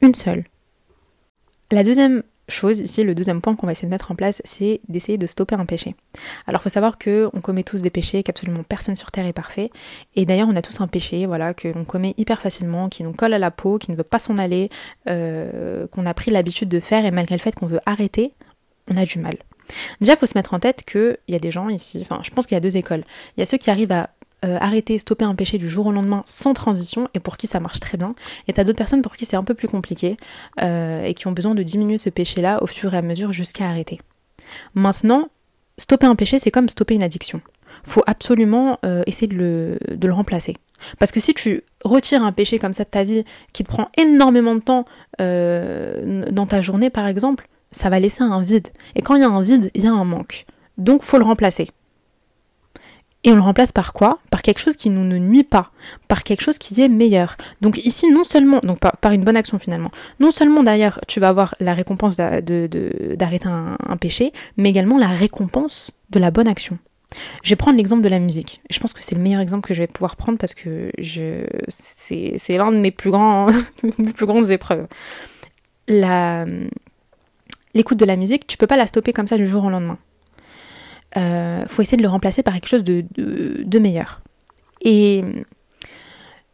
une 0.01 0.15
seule. 0.15 0.43
La 1.71 1.83
deuxième 1.83 2.23
chose 2.47 2.79
ici, 2.79 3.03
le 3.03 3.15
deuxième 3.15 3.41
point 3.41 3.55
qu'on 3.55 3.65
va 3.65 3.71
essayer 3.71 3.87
de 3.87 3.91
mettre 3.91 4.11
en 4.11 4.15
place, 4.15 4.41
c'est 4.45 4.79
d'essayer 4.87 5.17
de 5.17 5.25
stopper 5.25 5.55
un 5.55 5.65
péché. 5.65 5.95
Alors 6.45 6.61
il 6.61 6.63
faut 6.63 6.69
savoir 6.69 6.97
que 6.97 7.29
on 7.33 7.41
commet 7.41 7.63
tous 7.63 7.81
des 7.81 7.89
péchés, 7.89 8.21
qu'absolument 8.21 8.63
personne 8.63 8.95
sur 8.95 9.11
terre 9.11 9.25
est 9.25 9.33
parfait. 9.33 9.71
Et 10.15 10.25
d'ailleurs 10.25 10.47
on 10.49 10.55
a 10.55 10.61
tous 10.61 10.81
un 10.81 10.87
péché, 10.87 11.25
voilà, 11.25 11.53
que 11.53 11.67
l'on 11.67 11.85
commet 11.85 12.13
hyper 12.17 12.41
facilement, 12.41 12.89
qui 12.89 13.03
nous 13.03 13.13
colle 13.13 13.33
à 13.33 13.39
la 13.39 13.51
peau, 13.51 13.77
qui 13.77 13.91
ne 13.91 13.95
veut 13.95 14.03
pas 14.03 14.19
s'en 14.19 14.37
aller, 14.37 14.69
qu'on 15.05 16.05
a 16.05 16.13
pris 16.13 16.31
l'habitude 16.31 16.69
de 16.69 16.79
faire 16.79 17.05
et 17.05 17.11
malgré 17.11 17.35
le 17.35 17.41
fait 17.41 17.55
qu'on 17.55 17.67
veut 17.67 17.81
arrêter, 17.85 18.33
on 18.89 18.97
a 18.97 19.05
du 19.05 19.19
mal. 19.19 19.37
Déjà, 19.99 20.13
il 20.13 20.19
faut 20.19 20.27
se 20.27 20.37
mettre 20.37 20.53
en 20.53 20.59
tête 20.59 20.83
qu'il 20.85 21.17
y 21.27 21.35
a 21.35 21.39
des 21.39 21.51
gens 21.51 21.69
ici, 21.69 21.99
enfin, 22.01 22.19
je 22.23 22.29
pense 22.29 22.45
qu'il 22.45 22.55
y 22.55 22.57
a 22.57 22.61
deux 22.61 22.77
écoles. 22.77 23.03
Il 23.35 23.39
y 23.39 23.43
a 23.43 23.45
ceux 23.45 23.57
qui 23.57 23.69
arrivent 23.69 23.91
à 23.91 24.11
euh, 24.45 24.57
arrêter, 24.59 24.99
stopper 24.99 25.25
un 25.25 25.33
péché 25.33 25.57
du 25.57 25.67
jour 25.67 25.87
au 25.87 25.91
lendemain 25.91 26.21
sans 26.25 26.53
transition 26.53 27.09
et 27.15 27.19
pour 27.19 27.37
qui 27.37 27.47
ça 27.47 27.59
marche 27.59 27.79
très 27.79 27.97
bien. 27.97 28.13
Et 28.47 28.53
t'as 28.53 28.63
d'autres 28.63 28.77
personnes 28.77 29.01
pour 29.01 29.15
qui 29.15 29.25
c'est 29.25 29.37
un 29.37 29.43
peu 29.43 29.55
plus 29.55 29.67
compliqué 29.67 30.17
euh, 30.61 31.03
et 31.03 31.15
qui 31.15 31.25
ont 31.25 31.31
besoin 31.31 31.55
de 31.55 31.63
diminuer 31.63 31.97
ce 31.97 32.09
péché-là 32.09 32.61
au 32.61 32.67
fur 32.67 32.93
et 32.93 32.97
à 32.97 33.01
mesure 33.01 33.31
jusqu'à 33.31 33.67
arrêter. 33.67 33.99
Maintenant, 34.75 35.29
stopper 35.79 36.05
un 36.05 36.15
péché, 36.15 36.37
c'est 36.37 36.51
comme 36.51 36.69
stopper 36.69 36.93
une 36.93 37.01
addiction. 37.01 37.41
Faut 37.85 38.03
absolument 38.05 38.77
euh, 38.85 39.01
essayer 39.07 39.27
de 39.27 39.35
le, 39.35 39.79
de 39.89 40.07
le 40.07 40.13
remplacer. 40.13 40.57
Parce 40.99 41.11
que 41.11 41.19
si 41.19 41.33
tu 41.33 41.63
retires 41.83 42.21
un 42.21 42.31
péché 42.31 42.59
comme 42.59 42.75
ça 42.75 42.83
de 42.83 42.89
ta 42.89 43.03
vie 43.03 43.23
qui 43.51 43.63
te 43.63 43.69
prend 43.69 43.89
énormément 43.97 44.53
de 44.53 44.59
temps 44.59 44.85
dans 45.17 46.45
ta 46.47 46.61
journée 46.61 46.89
par 46.89 47.07
exemple, 47.07 47.47
ça 47.75 47.89
va 47.89 47.99
laisser 47.99 48.23
un 48.23 48.41
vide. 48.41 48.69
Et 48.95 49.01
quand 49.01 49.15
il 49.15 49.21
y 49.21 49.23
a 49.23 49.29
un 49.29 49.41
vide, 49.41 49.69
il 49.75 49.83
y 49.83 49.87
a 49.87 49.91
un 49.91 50.05
manque. 50.05 50.45
Donc 50.77 51.03
faut 51.03 51.17
le 51.17 51.25
remplacer. 51.25 51.69
Et 53.23 53.31
on 53.31 53.35
le 53.35 53.41
remplace 53.41 53.71
par 53.71 53.91
quoi? 53.91 54.19
Par 54.29 54.43
quelque 54.43 54.59
chose 54.59 54.77
qui 54.77 54.91
nous 54.91 55.03
ne 55.03 55.17
nuit 55.17 55.43
pas, 55.43 55.71
par 56.07 56.23
quelque 56.23 56.41
chose 56.41 56.59
qui 56.59 56.79
est 56.79 56.87
meilleur. 56.87 57.37
Donc 57.59 57.83
ici, 57.83 58.11
non 58.11 58.23
seulement, 58.23 58.59
donc 58.61 58.79
par, 58.79 59.11
une 59.11 59.23
bonne 59.23 59.35
action 59.35 59.57
finalement, 59.57 59.89
non 60.19 60.29
seulement 60.29 60.61
d'ailleurs 60.61 60.99
tu 61.07 61.19
vas 61.19 61.29
avoir 61.29 61.55
la 61.59 61.73
récompense 61.73 62.15
d'arrêter 62.17 63.47
un, 63.47 63.97
péché, 63.99 64.31
mais 64.57 64.69
également 64.69 64.99
la 64.99 65.07
récompense 65.07 65.91
de 66.11 66.19
la 66.19 66.29
bonne 66.29 66.47
action. 66.47 66.77
Je 67.41 67.49
vais 67.49 67.55
prendre 67.55 67.77
l'exemple 67.77 68.03
de 68.03 68.09
la 68.09 68.19
musique. 68.19 68.61
Je 68.69 68.79
pense 68.79 68.93
que 68.93 69.01
c'est 69.01 69.15
le 69.15 69.21
meilleur 69.21 69.41
exemple 69.41 69.67
que 69.67 69.73
je 69.73 69.81
vais 69.81 69.87
pouvoir 69.87 70.17
prendre 70.17 70.37
parce 70.37 70.53
que 70.53 70.91
c'est, 71.67 72.57
l'un 72.57 72.71
de 72.71 72.77
mes 72.77 72.91
plus 72.91 73.09
grands, 73.09 73.47
mes 73.97 74.13
plus 74.13 74.27
grandes 74.27 74.51
épreuves. 74.51 74.85
La, 75.87 76.45
l'écoute 77.75 77.99
de 77.99 78.05
la 78.05 78.15
musique, 78.15 78.47
tu 78.47 78.57
peux 78.57 78.65
pas 78.65 78.77
la 78.77 78.87
stopper 78.87 79.13
comme 79.13 79.27
ça 79.27 79.37
du 79.37 79.45
jour 79.45 79.65
au 79.65 79.69
lendemain. 79.69 79.99
Euh, 81.17 81.65
faut 81.67 81.81
essayer 81.81 81.97
de 81.97 82.01
le 82.01 82.09
remplacer 82.09 82.41
par 82.41 82.53
quelque 82.55 82.67
chose 82.67 82.83
de, 82.83 83.05
de, 83.15 83.79
meilleur. 83.79 84.21
Et 84.81 85.23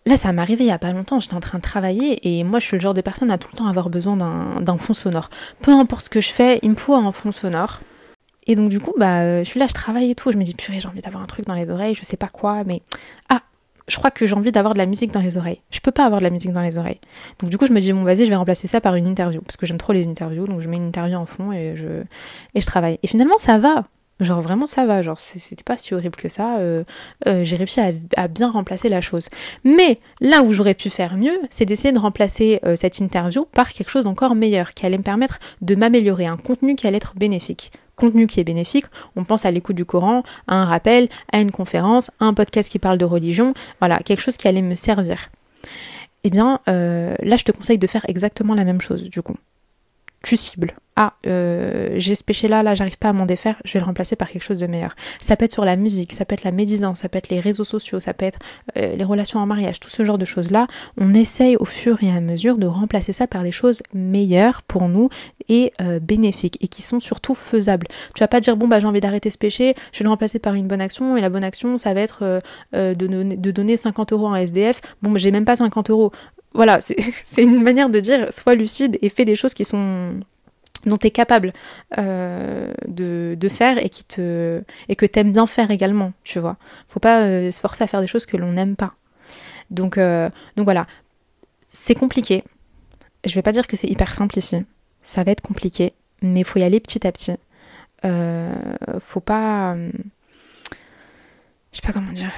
là, 0.06 0.18
ça 0.18 0.32
m'est 0.34 0.42
arrivé 0.42 0.66
il 0.66 0.68
y 0.68 0.72
a 0.72 0.78
pas 0.78 0.92
longtemps, 0.92 1.20
j'étais 1.20 1.36
en 1.36 1.40
train 1.40 1.58
de 1.58 1.64
travailler 1.64 2.20
et 2.28 2.44
moi 2.44 2.60
je 2.60 2.66
suis 2.66 2.78
le 2.78 2.82
genre 2.82 2.94
de 2.94 3.02
personne 3.02 3.32
à 3.32 3.38
tout 3.38 3.48
le 3.52 3.58
temps 3.58 3.68
avoir 3.68 3.90
besoin 3.90 4.18
d'un 4.18 4.78
fond 4.78 4.94
sonore. 4.94 5.30
Peu 5.62 5.72
importe 5.72 6.06
ce 6.06 6.10
que 6.10 6.22
je 6.22 6.32
fais, 6.32 6.60
il 6.64 6.72
me 6.72 6.76
faut 6.76 6.96
un 6.96 7.12
fond 7.12 7.32
sonore. 7.32 7.80
Et 8.48 8.56
donc 8.56 8.70
du 8.70 8.80
coup, 8.80 8.94
bah, 8.98 9.44
je 9.44 9.48
suis 9.48 9.60
là, 9.60 9.68
je 9.68 9.74
travaille 9.74 10.12
et 10.12 10.16
tout, 10.16 10.32
je 10.32 10.38
me 10.38 10.44
dis 10.44 10.54
purée, 10.54 10.80
j'ai 10.80 10.88
envie 10.88 11.02
d'avoir 11.02 11.24
un 11.24 11.28
truc 11.28 11.46
dans 11.46 11.54
les 11.54 11.70
oreilles, 11.70 11.96
je 11.96 12.04
sais 12.04 12.18
pas 12.18 12.28
quoi, 12.28 12.64
mais 12.64 12.82
ah, 13.30 13.42
je 13.92 13.98
crois 13.98 14.10
que 14.10 14.26
j'ai 14.26 14.34
envie 14.34 14.54
d'avoir 14.54 14.74
de 14.74 14.80
la 14.80 14.86
musique 14.86 15.12
dans 15.12 15.20
les 15.20 15.38
oreilles. 15.38 15.62
Je 15.70 15.82
peux 15.82 15.92
pas 15.92 16.06
avoir 16.06 16.22
de 16.22 16.24
la 16.24 16.30
musique 16.30 16.54
dans 16.54 16.62
les 16.62 16.78
oreilles. 16.78 17.02
Donc 17.40 17.50
du 17.50 17.58
coup, 17.58 17.68
je 17.68 17.74
me 17.74 17.82
dis 17.82 17.92
bon, 17.92 18.04
vas-y, 18.04 18.26
je 18.26 18.30
vais 18.30 18.36
remplacer 18.36 18.68
ça 18.68 18.80
par 18.80 18.96
une 18.96 19.06
interview 19.06 19.42
parce 19.42 19.58
que 19.58 19.66
j'aime 19.66 19.78
trop 19.78 19.92
les 19.92 20.08
interviews, 20.08 20.48
donc 20.48 20.62
je 20.62 20.70
mets 20.70 20.78
une 20.78 20.88
interview 20.88 21.18
en 21.18 21.26
fond 21.26 21.52
et 21.52 21.76
je 21.76 22.04
et 22.56 22.62
je 22.62 22.66
travaille. 22.66 23.00
Et 23.04 23.08
finalement, 23.08 23.38
ça 23.38 23.58
va. 23.58 23.84
Genre 24.22 24.40
vraiment 24.40 24.68
ça 24.68 24.86
va, 24.86 25.02
genre 25.02 25.20
c'était 25.20 25.64
pas 25.64 25.80
si 25.80 25.96
horrible 25.96 26.16
que 26.16 26.30
ça, 26.30 26.60
euh, 26.60 26.84
euh, 27.28 27.44
j'ai 27.44 27.56
réussi 27.56 27.82
à, 28.16 28.28
bien 28.28 28.52
remplacer 28.52 28.88
la 28.88 29.02
chose. 29.02 29.30
Mais 29.64 30.00
là 30.20 30.44
où 30.44 30.54
j'aurais 30.54 30.76
pu 30.76 30.92
faire 30.92 31.18
mieux, 31.18 31.40
c'est 31.50 31.66
d'essayer 31.66 31.92
de 31.92 31.98
remplacer 31.98 32.60
euh, 32.64 32.76
cette 32.76 33.00
interview 33.00 33.46
par 33.52 33.74
quelque 33.74 33.90
chose 33.90 34.04
d'encore 34.04 34.36
meilleur, 34.36 34.76
qui 34.76 34.86
allait 34.86 35.00
me 35.00 35.04
permettre 35.04 35.40
de 35.62 35.74
m'améliorer, 35.74 36.28
un 36.28 36.38
contenu 36.38 36.76
qui 36.76 36.86
allait 36.86 36.98
être 36.98 37.16
bénéfique 37.16 37.72
contenu 38.02 38.26
qui 38.28 38.40
est 38.40 38.44
bénéfique, 38.44 38.86
on 39.16 39.24
pense 39.24 39.46
à 39.46 39.52
l'écoute 39.52 39.76
du 39.76 39.86
Coran, 39.86 40.24
à 40.48 40.56
un 40.56 40.66
rappel, 40.66 41.08
à 41.32 41.40
une 41.40 41.52
conférence, 41.52 42.10
à 42.20 42.26
un 42.26 42.34
podcast 42.34 42.72
qui 42.72 42.80
parle 42.80 42.98
de 42.98 43.06
religion, 43.06 43.54
voilà, 43.80 44.00
quelque 44.00 44.22
chose 44.22 44.38
qui 44.38 44.48
allait 44.48 44.64
me 44.64 44.76
servir. 44.76 45.30
Eh 46.24 46.30
bien, 46.30 46.60
euh, 46.68 47.14
là, 47.22 47.38
je 47.38 47.44
te 47.44 47.52
conseille 47.52 47.78
de 47.78 47.88
faire 47.88 48.06
exactement 48.08 48.56
la 48.56 48.64
même 48.64 48.82
chose, 48.82 49.04
du 49.04 49.22
coup. 49.22 49.38
Tu 50.24 50.36
cibles. 50.36 50.74
Ah, 51.04 51.14
euh, 51.26 51.96
j'ai 51.96 52.14
ce 52.14 52.24
péché-là, 52.24 52.62
là, 52.62 52.76
j'arrive 52.76 53.00
pas 53.00 53.10
à 53.10 53.14
m'en 53.14 53.26
défaire, 53.26 53.56
je 53.66 53.74
vais 53.74 53.80
le 53.80 53.86
remplacer 53.86 54.16
par 54.16 54.30
quelque 54.30 54.44
chose 54.44 54.60
de 54.60 54.68
meilleur. 54.68 54.96
Ça 55.20 55.36
peut 55.36 55.46
être 55.46 55.52
sur 55.52 55.66
la 55.66 55.76
musique, 55.76 56.14
ça 56.14 56.26
peut 56.26 56.34
être 56.34 56.44
la 56.44 56.52
médisance, 56.52 57.00
ça 57.00 57.10
peut 57.10 57.18
être 57.18 57.30
les 57.30 57.40
réseaux 57.40 57.64
sociaux, 57.64 58.00
ça 58.00 58.14
peut 58.14 58.26
être 58.26 58.38
euh, 58.78 58.96
les 58.96 59.04
relations 59.04 59.40
en 59.40 59.48
mariage, 59.48 59.80
tout 59.80 59.90
ce 59.90 60.06
genre 60.06 60.20
de 60.20 60.26
choses-là. 60.26 60.68
On 61.00 61.16
essaye 61.16 61.56
au 61.56 61.66
fur 61.66 62.04
et 62.04 62.12
à 62.12 62.22
mesure 62.22 62.60
de 62.60 62.68
remplacer 62.68 63.14
ça 63.14 63.26
par 63.26 63.42
des 63.42 63.52
choses 63.52 63.82
meilleures 63.96 64.62
pour 64.62 64.90
nous 64.90 65.10
et 65.50 65.74
euh, 65.82 66.00
bénéfiques 66.00 66.60
et 66.62 66.68
qui 66.68 66.84
sont 66.84 67.00
surtout 67.00 67.34
faisables. 67.34 67.88
Tu 68.14 68.20
vas 68.20 68.28
pas 68.28 68.40
dire, 68.40 68.56
bon, 68.56 68.68
bah, 68.68 68.80
j'ai 68.80 68.86
envie 68.86 69.02
d'arrêter 69.02 69.32
ce 69.32 69.40
péché, 69.40 69.74
je 69.94 70.00
vais 70.00 70.04
le 70.04 70.10
remplacer 70.10 70.38
par 70.38 70.54
une 70.54 70.68
bonne 70.68 70.82
action 70.82 71.18
et 71.18 71.22
la 71.22 71.30
bonne 71.30 71.44
action, 71.44 71.80
ça 71.80 71.96
va 71.96 72.02
être 72.02 72.42
de, 72.74 73.52
donner 73.52 73.76
50 73.76 74.14
euros 74.14 74.28
en 74.28 74.36
SDF. 74.36 74.82
Bon, 75.02 75.18
j'ai 75.18 75.32
même 75.32 75.46
pas 75.46 75.56
50 75.56 75.90
euros 75.90 76.12
voilà, 76.54 76.80
c'est 76.82 77.42
une 77.42 77.64
manière 77.64 77.90
de 77.90 78.00
dire 78.00 78.32
sois 78.32 78.56
lucide 78.56 78.98
et 79.02 79.10
fais 79.10 79.26
des 79.26 79.36
choses 79.36 79.54
qui 79.54 79.66
sont 79.66 80.20
dont 80.86 80.98
tu 80.98 81.08
es 81.08 81.12
capable 81.12 81.54
euh, 81.98 82.72
de, 82.88 83.50
faire 83.50 83.78
et 83.78 83.90
qui 83.90 84.04
te 84.04 84.64
et 84.88 84.96
que 84.96 85.06
t'aimes 85.06 85.32
bien 85.32 85.48
faire 85.48 85.72
également, 85.72 86.14
tu 86.24 86.40
vois. 86.40 86.58
Faut 86.88 87.00
pas 87.00 87.24
euh, 87.24 87.52
se 87.52 87.60
forcer 87.60 87.84
à 87.84 87.88
faire 87.88 88.02
des 88.02 88.08
choses 88.08 88.26
que 88.26 88.38
l'on 88.38 88.54
n'aime 88.54 88.76
pas. 88.76 88.94
Donc 89.70 89.98
euh, 89.98 90.30
donc 90.56 90.66
voilà, 90.66 90.88
c'est 91.68 91.96
compliqué. 91.96 92.44
Je 93.26 93.36
vais 93.36 93.42
pas 93.42 93.52
dire 93.52 93.68
que 93.68 93.76
c'est 93.76 93.88
hyper 93.88 94.14
simple 94.14 94.38
ici. 94.38 94.58
Ça 95.02 95.24
va 95.24 95.32
être 95.32 95.42
compliqué, 95.42 95.94
mais 96.22 96.44
faut 96.44 96.60
y 96.60 96.64
aller 96.64 96.80
petit 96.80 97.06
à 97.06 97.12
petit. 97.12 97.36
faut 99.00 99.20
pas 99.20 99.76
je 101.72 101.78
sais 101.78 101.88
pas 101.88 101.94
comment 101.94 102.12
dire 102.12 102.32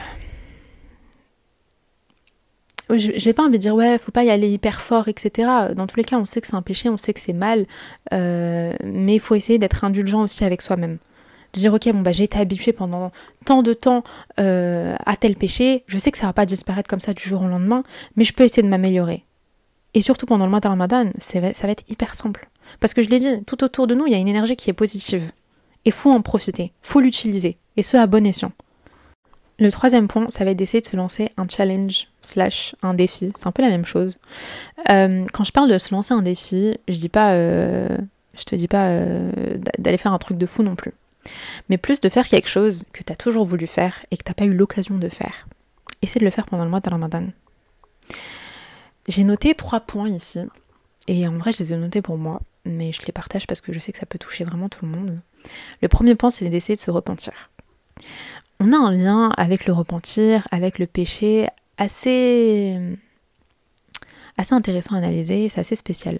j'ai 2.98 3.34
pas 3.34 3.44
envie 3.44 3.58
de 3.58 3.64
dire 3.64 3.76
ouais, 3.76 3.98
faut 3.98 4.12
pas 4.12 4.24
y 4.24 4.30
aller 4.30 4.50
hyper 4.50 4.82
fort, 4.82 5.08
etc. 5.08 5.50
Dans 5.76 5.88
tous 5.88 5.98
les 5.98 6.04
cas, 6.04 6.18
on 6.18 6.26
sait 6.26 6.42
que 6.42 6.48
c'est 6.48 6.56
un 6.56 6.62
péché, 6.62 6.90
on 6.90 6.98
sait 6.98 7.14
que 7.14 7.20
c'est 7.20 7.34
mal, 7.34 7.66
euh, 8.14 8.74
mais 8.84 9.16
il 9.16 9.20
faut 9.20 9.36
essayer 9.36 9.60
d'être 9.60 9.84
indulgent 9.84 10.24
aussi 10.24 10.44
avec 10.44 10.62
soi-même. 10.62 10.98
De 11.54 11.60
dire 11.60 11.74
ok, 11.74 11.92
bon 11.94 12.02
bah 12.02 12.12
j'ai 12.12 12.24
été 12.24 12.40
habitué 12.40 12.74
pendant 12.74 13.12
tant 13.46 13.62
de 13.62 13.74
temps 13.74 14.04
euh, 14.40 14.96
à 15.06 15.16
tel 15.16 15.36
péché, 15.36 15.84
je 15.88 16.00
sais 16.00 16.12
que 16.12 16.18
ça 16.18 16.26
va 16.26 16.34
pas 16.34 16.46
disparaître 16.46 16.90
comme 16.90 17.02
ça 17.02 17.14
du 17.14 17.24
jour 17.24 17.44
au 17.44 17.48
lendemain, 17.48 17.84
mais 18.16 18.24
je 18.24 18.34
peux 18.34 18.44
essayer 18.44 18.64
de 18.64 18.70
m'améliorer. 18.70 19.26
Et 19.94 20.02
surtout 20.02 20.26
pendant 20.26 20.46
le 20.46 20.52
mois 20.52 20.60
de 20.60 20.68
Ramadan, 20.68 21.12
ça 21.20 21.40
va 21.40 21.50
être 21.50 21.84
hyper 21.90 22.16
simple. 22.16 22.50
Parce 22.80 22.94
que 22.94 23.04
je 23.04 23.10
l'ai 23.10 23.20
dit, 23.20 23.44
tout 23.46 23.64
autour 23.64 23.86
de 23.88 23.94
nous, 23.94 24.08
il 24.08 24.12
y 24.12 24.16
a 24.16 24.20
une 24.20 24.28
énergie 24.28 24.56
qui 24.56 24.70
est 24.70 24.74
positive. 24.74 25.32
Et 25.86 25.92
faut 25.92 26.12
en 26.12 26.22
profiter, 26.22 26.72
faut 26.82 27.02
l'utiliser, 27.02 27.58
et 27.78 27.84
ce 27.84 27.98
à 27.98 28.08
bon 28.08 28.26
escient. 28.26 28.52
Le 29.64 29.72
troisième 29.72 30.10
point, 30.10 30.28
ça 30.28 30.44
va 30.44 30.52
être 30.52 30.58
d'essayer 30.58 30.82
de 30.82 30.86
se 30.86 30.98
lancer 30.98 31.32
un 31.38 31.48
challenge 31.48 32.10
slash 32.22 32.76
un 32.82 32.94
défi. 32.94 33.32
C'est 33.38 33.48
un 33.48 33.54
peu 33.54 33.62
la 33.62 33.70
même 33.70 33.86
chose. 33.86 34.18
Euh, 34.92 35.24
quand 35.32 35.46
je 35.46 35.54
parle 35.54 35.72
de 35.72 35.78
se 35.78 35.96
lancer 35.96 36.14
un 36.14 36.22
défi, 36.22 36.78
je 36.90 36.98
dis 36.98 37.08
pas, 37.08 37.32
euh, 37.36 37.88
je 38.34 38.44
te 38.44 38.58
dis 38.58 38.68
pas 38.68 38.90
euh, 38.90 39.58
d'aller 39.78 39.98
faire 39.98 40.12
un 40.12 40.18
truc 40.18 40.38
de 40.38 40.46
fou 40.46 40.64
non 40.64 40.76
plus, 40.76 40.92
mais 41.70 41.78
plus 41.78 42.02
de 42.02 42.10
faire 42.10 42.28
quelque 42.28 42.50
chose 42.50 42.84
que 42.92 43.04
tu 43.04 43.14
as 43.14 43.16
toujours 43.16 43.46
voulu 43.46 43.66
faire 43.66 44.06
et 44.12 44.18
que 44.18 44.24
t'as 44.24 44.34
pas 44.34 44.44
eu 44.44 44.54
l'occasion 44.54 44.98
de 44.98 45.08
faire. 45.08 45.48
Essaye 46.02 46.20
de 46.20 46.26
le 46.26 46.32
faire 46.32 46.46
pendant 46.46 46.66
le 46.66 46.70
mois 46.70 46.82
de 46.82 46.90
Ramadan. 46.90 47.28
J'ai 49.08 49.24
noté 49.24 49.56
trois 49.56 49.80
points 49.80 50.10
ici, 50.10 50.42
et 51.08 51.26
en 51.26 51.38
vrai 51.38 51.54
je 51.54 51.60
les 51.60 51.74
ai 51.74 51.78
notés 51.78 52.02
pour 52.02 52.18
moi, 52.18 52.42
mais 52.66 52.92
je 52.92 53.00
les 53.06 53.14
partage 53.14 53.48
parce 53.48 53.62
que 53.62 53.72
je 53.72 53.80
sais 53.80 53.94
que 53.94 54.00
ça 54.00 54.06
peut 54.06 54.20
toucher 54.20 54.44
vraiment 54.44 54.68
tout 54.68 54.86
le 54.86 54.92
monde. 54.92 55.22
Le 55.82 55.88
premier 55.88 56.16
point, 56.16 56.32
c'est 56.32 56.50
d'essayer 56.50 56.76
de 56.76 56.82
se 56.82 56.92
repentir 56.92 57.32
on 58.64 58.72
a 58.72 58.78
un 58.78 58.92
lien 58.92 59.30
avec 59.38 59.66
le 59.66 59.74
repentir, 59.74 60.48
avec 60.52 60.80
le 60.80 60.88
péché 60.88 61.48
assez, 61.78 62.80
assez 64.38 64.54
intéressant 64.54 64.96
à 64.96 65.00
analyser, 65.00 65.50
c'est 65.50 65.60
assez 65.60 65.76
spécial. 65.76 66.20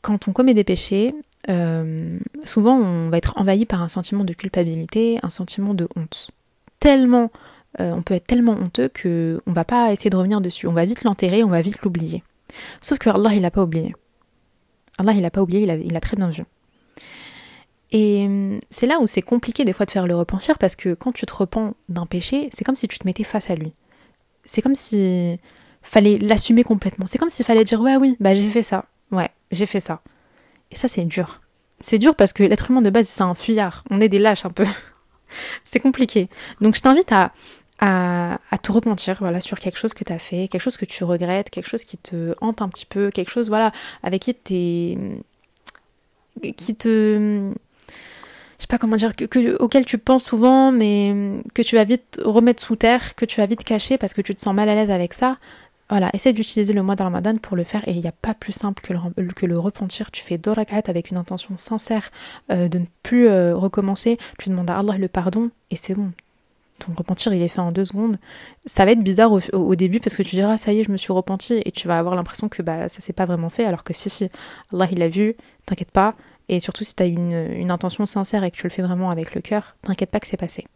Quand 0.00 0.26
on 0.26 0.32
commet 0.32 0.54
des 0.54 0.64
péchés, 0.64 1.14
euh, 1.48 2.18
souvent 2.44 2.76
on 2.76 3.08
va 3.10 3.18
être 3.18 3.34
envahi 3.36 3.64
par 3.64 3.80
un 3.82 3.88
sentiment 3.88 4.24
de 4.24 4.32
culpabilité, 4.32 5.20
un 5.22 5.30
sentiment 5.30 5.74
de 5.74 5.88
honte. 5.94 6.30
Tellement, 6.80 7.30
euh, 7.78 7.92
on 7.92 8.02
peut 8.02 8.14
être 8.14 8.26
tellement 8.26 8.52
honteux 8.52 8.88
que 8.88 9.40
on 9.46 9.52
va 9.52 9.64
pas 9.64 9.92
essayer 9.92 10.10
de 10.10 10.16
revenir 10.16 10.40
dessus. 10.40 10.66
On 10.66 10.72
va 10.72 10.84
vite 10.84 11.04
l'enterrer, 11.04 11.44
on 11.44 11.48
va 11.48 11.62
vite 11.62 11.80
l'oublier. 11.82 12.24
Sauf 12.80 12.98
que 12.98 13.08
Allah 13.08 13.34
il 13.34 13.44
a 13.44 13.52
pas 13.52 13.62
oublié. 13.62 13.94
Allah 14.98 15.12
il 15.12 15.24
a 15.24 15.30
pas 15.30 15.42
oublié, 15.42 15.62
il 15.62 15.96
a 15.96 16.00
très 16.00 16.16
bien 16.16 16.28
vu. 16.28 16.42
Et 17.92 18.24
hum, 18.24 18.58
c'est 18.70 18.86
là 18.86 18.98
où 19.00 19.06
c'est 19.06 19.22
compliqué 19.22 19.64
des 19.64 19.72
fois 19.72 19.86
de 19.86 19.90
faire 19.90 20.06
le 20.06 20.16
repentir 20.16 20.58
parce 20.58 20.74
que 20.74 20.94
quand 20.94 21.12
tu 21.12 21.26
te 21.26 21.34
repens 21.34 21.74
d'un 21.88 22.06
péché, 22.06 22.48
c'est 22.52 22.64
comme 22.64 22.74
si 22.74 22.88
tu 22.88 22.98
te 22.98 23.06
mettais 23.06 23.22
face 23.22 23.50
à 23.50 23.54
lui. 23.54 23.72
C'est 24.44 24.62
comme 24.62 24.74
si 24.74 25.38
fallait 25.82 26.18
l'assumer 26.18 26.64
complètement. 26.64 27.06
C'est 27.06 27.18
comme 27.18 27.30
s'il 27.30 27.44
fallait 27.44 27.64
dire 27.64 27.80
ouais 27.80 27.96
oui, 27.96 28.16
bah 28.18 28.34
j'ai 28.34 28.48
fait 28.50 28.62
ça. 28.62 28.86
Ouais, 29.10 29.30
j'ai 29.50 29.66
fait 29.66 29.80
ça. 29.80 30.02
Et 30.70 30.76
ça 30.76 30.88
c'est 30.88 31.04
dur. 31.04 31.42
C'est 31.80 31.98
dur 31.98 32.14
parce 32.16 32.32
que 32.32 32.42
l'être 32.42 32.70
humain 32.70 32.82
de 32.82 32.90
base 32.90 33.08
c'est 33.08 33.22
un 33.22 33.34
fuyard. 33.34 33.84
On 33.90 34.00
est 34.00 34.08
des 34.08 34.18
lâches 34.18 34.46
un 34.46 34.50
peu. 34.50 34.64
c'est 35.64 35.80
compliqué. 35.80 36.30
Donc 36.62 36.74
je 36.76 36.80
t'invite 36.80 37.12
à, 37.12 37.32
à, 37.78 38.38
à, 38.50 38.58
te 38.58 38.72
repentir 38.72 39.16
voilà, 39.20 39.42
sur 39.42 39.58
quelque 39.58 39.78
chose 39.78 39.92
que 39.92 40.04
tu 40.04 40.12
as 40.14 40.18
fait, 40.18 40.48
quelque 40.48 40.62
chose 40.62 40.78
que 40.78 40.86
tu 40.86 41.04
regrettes, 41.04 41.50
quelque 41.50 41.68
chose 41.68 41.84
qui 41.84 41.98
te 41.98 42.34
hante 42.40 42.62
un 42.62 42.70
petit 42.70 42.86
peu, 42.86 43.10
quelque 43.10 43.30
chose 43.30 43.48
voilà, 43.48 43.70
avec 44.02 44.22
qui 44.22 44.34
t'es 44.34 44.98
qui 46.56 46.74
te 46.74 47.52
je 48.62 48.66
sais 48.66 48.68
pas 48.68 48.78
comment 48.78 48.94
dire, 48.94 49.16
que, 49.16 49.60
auquel 49.60 49.84
tu 49.84 49.98
penses 49.98 50.22
souvent, 50.22 50.70
mais 50.70 51.12
que 51.52 51.62
tu 51.62 51.74
vas 51.74 51.82
vite 51.82 52.20
remettre 52.24 52.62
sous 52.62 52.76
terre, 52.76 53.16
que 53.16 53.24
tu 53.24 53.40
vas 53.40 53.46
vite 53.46 53.64
cacher 53.64 53.98
parce 53.98 54.14
que 54.14 54.20
tu 54.20 54.36
te 54.36 54.40
sens 54.40 54.54
mal 54.54 54.68
à 54.68 54.76
l'aise 54.76 54.92
avec 54.92 55.14
ça. 55.14 55.38
Voilà, 55.90 56.10
essaie 56.12 56.32
d'utiliser 56.32 56.72
le 56.72 56.84
mois 56.84 56.94
de 56.94 57.02
Ramadan 57.02 57.34
pour 57.38 57.56
le 57.56 57.64
faire 57.64 57.82
et 57.88 57.90
il 57.90 58.00
n'y 58.00 58.06
a 58.06 58.12
pas 58.12 58.34
plus 58.34 58.52
simple 58.52 58.80
que 58.80 58.92
le, 58.92 59.32
que 59.32 59.46
le 59.46 59.58
repentir. 59.58 60.12
Tu 60.12 60.22
fais 60.22 60.38
dorakat 60.38 60.82
avec 60.86 61.10
une 61.10 61.16
intention 61.16 61.58
sincère 61.58 62.12
euh, 62.52 62.68
de 62.68 62.78
ne 62.78 62.84
plus 63.02 63.26
euh, 63.26 63.56
recommencer. 63.56 64.16
Tu 64.38 64.48
demandes 64.48 64.70
à 64.70 64.78
Allah 64.78 64.96
le 64.96 65.08
pardon 65.08 65.50
et 65.72 65.76
c'est 65.76 65.96
bon. 65.96 66.12
Ton 66.78 66.92
repentir, 66.96 67.34
il 67.34 67.42
est 67.42 67.48
fait 67.48 67.60
en 67.60 67.72
deux 67.72 67.84
secondes. 67.84 68.16
Ça 68.64 68.84
va 68.84 68.92
être 68.92 69.02
bizarre 69.02 69.32
au, 69.52 69.74
début 69.74 69.98
parce 69.98 70.14
que 70.14 70.22
tu 70.22 70.36
diras, 70.36 70.56
ça 70.56 70.72
y 70.72 70.78
est, 70.78 70.84
je 70.84 70.92
me 70.92 70.96
suis 70.96 71.12
repenti 71.12 71.60
et 71.64 71.72
tu 71.72 71.88
vas 71.88 71.98
avoir 71.98 72.14
l'impression 72.14 72.48
que 72.48 72.62
bah, 72.62 72.88
ça 72.88 73.00
s'est 73.00 73.12
pas 73.12 73.26
vraiment 73.26 73.50
fait 73.50 73.64
alors 73.64 73.82
que 73.82 73.92
si, 73.92 74.08
si, 74.08 74.30
Allah 74.72 74.86
il 74.92 75.00
l'a 75.00 75.08
vu, 75.08 75.34
t'inquiète 75.66 75.90
pas, 75.90 76.14
et 76.48 76.60
surtout, 76.60 76.84
si 76.84 76.94
tu 76.94 77.02
as 77.02 77.06
une, 77.06 77.70
intention 77.70 78.06
sincère 78.06 78.44
et 78.44 78.50
que 78.50 78.56
tu 78.56 78.64
le 78.64 78.70
fais 78.70 78.82
vraiment 78.82 79.10
avec 79.10 79.34
le 79.34 79.40
cœur, 79.40 79.76
t'inquiète 79.82 80.10
pas 80.10 80.20
que 80.20 80.26
c'est 80.26 80.36
passé. 80.36 80.66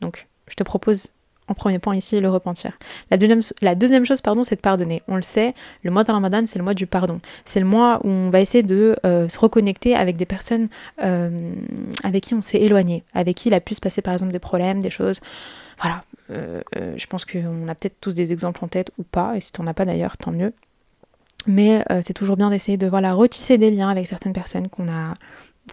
Donc, 0.00 0.28
je 0.46 0.54
te 0.54 0.62
propose 0.62 1.08
en 1.48 1.54
premier 1.54 1.78
point 1.78 1.94
ici 1.94 2.20
le 2.20 2.28
repentir. 2.28 2.72
La 3.10 3.16
deuxième, 3.16 3.40
la 3.62 3.74
deuxième 3.74 4.04
chose, 4.04 4.20
pardon, 4.20 4.44
c'est 4.44 4.56
de 4.56 4.60
pardonner. 4.60 5.02
On 5.08 5.16
le 5.16 5.22
sait, 5.22 5.54
le 5.82 5.90
mois 5.90 6.04
de 6.04 6.10
Ramadan, 6.10 6.44
c'est 6.46 6.58
le 6.58 6.64
mois 6.64 6.74
du 6.74 6.86
pardon. 6.86 7.20
C'est 7.44 7.60
le 7.60 7.66
mois 7.66 8.00
où 8.04 8.08
on 8.08 8.30
va 8.30 8.40
essayer 8.40 8.62
de 8.62 8.96
euh, 9.04 9.28
se 9.28 9.38
reconnecter 9.38 9.94
avec 9.94 10.16
des 10.16 10.26
personnes 10.26 10.68
euh, 11.02 11.52
avec 12.02 12.24
qui 12.24 12.34
on 12.34 12.42
s'est 12.42 12.60
éloigné, 12.60 13.04
avec 13.14 13.36
qui 13.36 13.48
il 13.48 13.54
a 13.54 13.60
pu 13.60 13.74
se 13.74 13.80
passer 13.80 14.02
par 14.02 14.12
exemple 14.12 14.32
des 14.32 14.38
problèmes, 14.38 14.80
des 14.80 14.90
choses. 14.90 15.20
Voilà. 15.80 16.04
Euh, 16.30 16.62
je 16.96 17.06
pense 17.06 17.24
qu'on 17.24 17.68
a 17.68 17.74
peut-être 17.74 18.00
tous 18.00 18.14
des 18.14 18.32
exemples 18.32 18.64
en 18.64 18.68
tête 18.68 18.90
ou 18.98 19.04
pas, 19.04 19.36
et 19.36 19.40
si 19.40 19.52
tu 19.52 19.60
n'en 19.60 19.68
as 19.68 19.74
pas 19.74 19.84
d'ailleurs, 19.84 20.16
tant 20.16 20.32
mieux. 20.32 20.52
Mais 21.46 21.82
euh, 21.90 22.00
c'est 22.02 22.12
toujours 22.12 22.36
bien 22.36 22.50
d'essayer 22.50 22.76
de 22.76 22.86
voilà 22.86 23.14
retisser 23.14 23.58
des 23.58 23.70
liens 23.70 23.88
avec 23.88 24.06
certaines 24.06 24.32
personnes 24.32 24.68
qu'on 24.68 24.88
a 24.88 25.14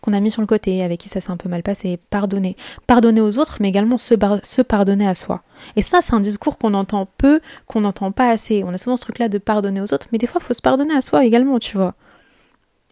qu'on 0.01 0.13
a 0.13 0.19
mis 0.19 0.31
sur 0.31 0.41
le 0.41 0.47
côté, 0.47 0.83
avec 0.83 0.99
qui 0.99 1.07
ça 1.07 1.21
s'est 1.21 1.29
un 1.29 1.37
peu 1.37 1.49
mal 1.49 1.61
passé, 1.61 1.99
pardonner. 2.09 2.57
Pardonner 2.87 3.21
aux 3.21 3.37
autres, 3.37 3.57
mais 3.59 3.69
également 3.69 3.99
se, 3.99 4.15
se 4.41 4.61
pardonner 4.63 5.07
à 5.07 5.13
soi. 5.13 5.43
Et 5.75 5.83
ça, 5.83 5.99
c'est 6.01 6.15
un 6.15 6.19
discours 6.19 6.57
qu'on 6.57 6.73
entend 6.73 7.07
peu, 7.17 7.41
qu'on 7.67 7.81
n'entend 7.81 8.11
pas 8.11 8.29
assez. 8.29 8.63
On 8.63 8.73
a 8.73 8.79
souvent 8.79 8.95
ce 8.95 9.03
truc-là 9.03 9.29
de 9.29 9.37
pardonner 9.37 9.81
aux 9.81 9.93
autres, 9.93 10.07
mais 10.11 10.17
des 10.17 10.25
fois, 10.25 10.41
il 10.43 10.47
faut 10.47 10.55
se 10.55 10.63
pardonner 10.63 10.95
à 10.95 11.03
soi 11.03 11.23
également, 11.25 11.59
tu 11.59 11.77
vois. 11.77 11.93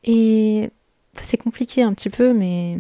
Et 0.04 0.70
ça, 1.14 1.24
c'est 1.24 1.38
compliqué 1.38 1.82
un 1.82 1.94
petit 1.94 2.12
peu, 2.12 2.34
mais... 2.34 2.78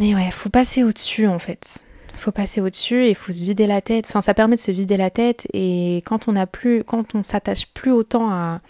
Mais 0.00 0.14
ouais, 0.16 0.30
faut 0.32 0.48
passer 0.48 0.82
au-dessus, 0.82 1.28
en 1.28 1.38
fait 1.38 1.84
faut 2.22 2.32
passer 2.32 2.60
au-dessus 2.60 3.04
et 3.04 3.10
il 3.10 3.14
faut 3.14 3.32
se 3.32 3.42
vider 3.42 3.66
la 3.66 3.80
tête. 3.80 4.06
Enfin, 4.08 4.22
ça 4.22 4.34
permet 4.34 4.56
de 4.56 4.60
se 4.60 4.70
vider 4.70 4.96
la 4.96 5.10
tête 5.10 5.46
et 5.52 6.02
quand 6.06 6.28
on 6.28 6.36
a 6.36 6.46
plus, 6.46 6.84
quand 6.84 7.14
on 7.14 7.22
s'attache 7.22 7.66
plus 7.68 7.90
autant 7.90 8.30
à, 8.30 8.60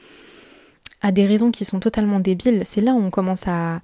à 1.01 1.13
des 1.13 1.27
raisons 1.27 1.51
qui 1.51 1.65
sont 1.65 1.81
totalement 1.81 2.21
débiles, 2.21 2.63
c'est 2.65 2.81
là 2.81 2.93
où 2.93 2.99
on 2.99 3.11
commence 3.11 3.47
à, 3.47 3.81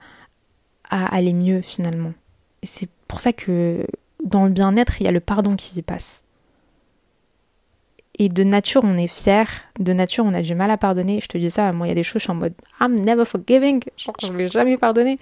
à 0.91 1.15
aller 1.15 1.33
mieux 1.33 1.61
finalement. 1.63 2.13
Et 2.63 2.67
c'est 2.67 2.89
pour 3.07 3.21
ça 3.21 3.33
que 3.33 3.87
dans 4.25 4.45
le 4.45 4.51
bien-être, 4.51 5.01
il 5.01 5.05
y 5.05 5.09
a 5.09 5.13
le 5.13 5.21
pardon 5.21 5.57
qui 5.57 5.79
y 5.79 5.83
passe. 5.83 6.25
Et 8.21 8.29
de 8.29 8.43
nature, 8.43 8.83
on 8.85 8.99
est 8.99 9.07
fier. 9.07 9.47
De 9.79 9.93
nature, 9.93 10.25
on 10.25 10.35
a 10.35 10.43
du 10.43 10.55
mal 10.57 10.71
à 10.73 10.77
pardonner. 10.77 11.21
Je 11.23 11.29
te 11.29 11.39
dis 11.39 11.51
ça, 11.51 11.73
moi, 11.73 11.87
il 11.87 11.91
y 11.91 11.93
a 11.93 11.95
des 11.95 12.03
choses, 12.03 12.21
je 12.21 12.25
suis 12.25 12.33
en 12.33 12.35
mode 12.35 12.55
I'm 12.81 12.99
never 12.99 13.25
forgiving. 13.25 13.83
Genre, 13.97 14.17
je 14.21 14.33
vais 14.33 14.49
jamais 14.49 14.77
pardonner. 14.77 15.19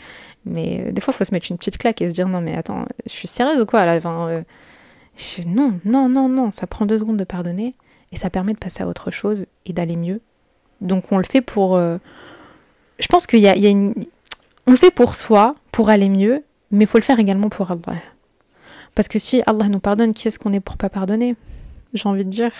Mais 0.46 0.86
euh, 0.86 0.92
des 0.92 1.00
fois, 1.02 1.12
il 1.12 1.18
faut 1.18 1.24
se 1.24 1.34
mettre 1.34 1.46
une 1.50 1.58
petite 1.58 1.76
claque 1.76 2.00
et 2.00 2.08
se 2.08 2.14
dire 2.14 2.28
non, 2.28 2.40
mais 2.40 2.56
attends, 2.56 2.86
je 3.04 3.12
suis 3.12 3.28
sérieuse 3.28 3.60
ou 3.60 3.66
quoi 3.66 3.84
là 3.84 4.00
euh, 4.02 4.42
Non, 5.46 5.78
non, 5.84 6.08
non, 6.08 6.28
non. 6.28 6.50
Ça 6.52 6.66
prend 6.66 6.86
deux 6.86 6.98
secondes 6.98 7.18
de 7.18 7.24
pardonner 7.24 7.74
et 8.12 8.16
ça 8.16 8.30
permet 8.30 8.54
de 8.54 8.58
passer 8.58 8.82
à 8.82 8.88
autre 8.88 9.10
chose 9.10 9.44
et 9.66 9.74
d'aller 9.74 9.96
mieux. 9.96 10.22
Donc, 10.80 11.12
on 11.12 11.18
le 11.18 11.24
fait 11.24 11.42
pour. 11.42 11.76
Euh, 11.76 11.98
je 12.98 13.08
pense 13.08 13.26
qu'il 13.26 13.40
y 13.40 13.48
a, 13.48 13.54
une. 13.54 13.92
On 14.66 14.70
le 14.70 14.78
fait 14.78 14.90
pour 14.90 15.16
soi, 15.16 15.54
pour 15.70 15.90
aller 15.90 16.08
mieux, 16.08 16.44
mais 16.70 16.84
il 16.84 16.86
faut 16.86 16.98
le 16.98 17.04
faire 17.04 17.18
également 17.18 17.50
pour 17.50 17.70
Allah. 17.70 18.00
Parce 18.94 19.08
que 19.08 19.18
si 19.18 19.42
Allah 19.46 19.68
nous 19.68 19.80
pardonne, 19.80 20.14
qui 20.14 20.28
est-ce 20.28 20.38
qu'on 20.38 20.54
est 20.54 20.60
pour 20.60 20.78
pas 20.78 20.88
pardonner? 20.88 21.36
J'ai 21.92 22.08
envie 22.08 22.24
de 22.24 22.30
dire. 22.30 22.52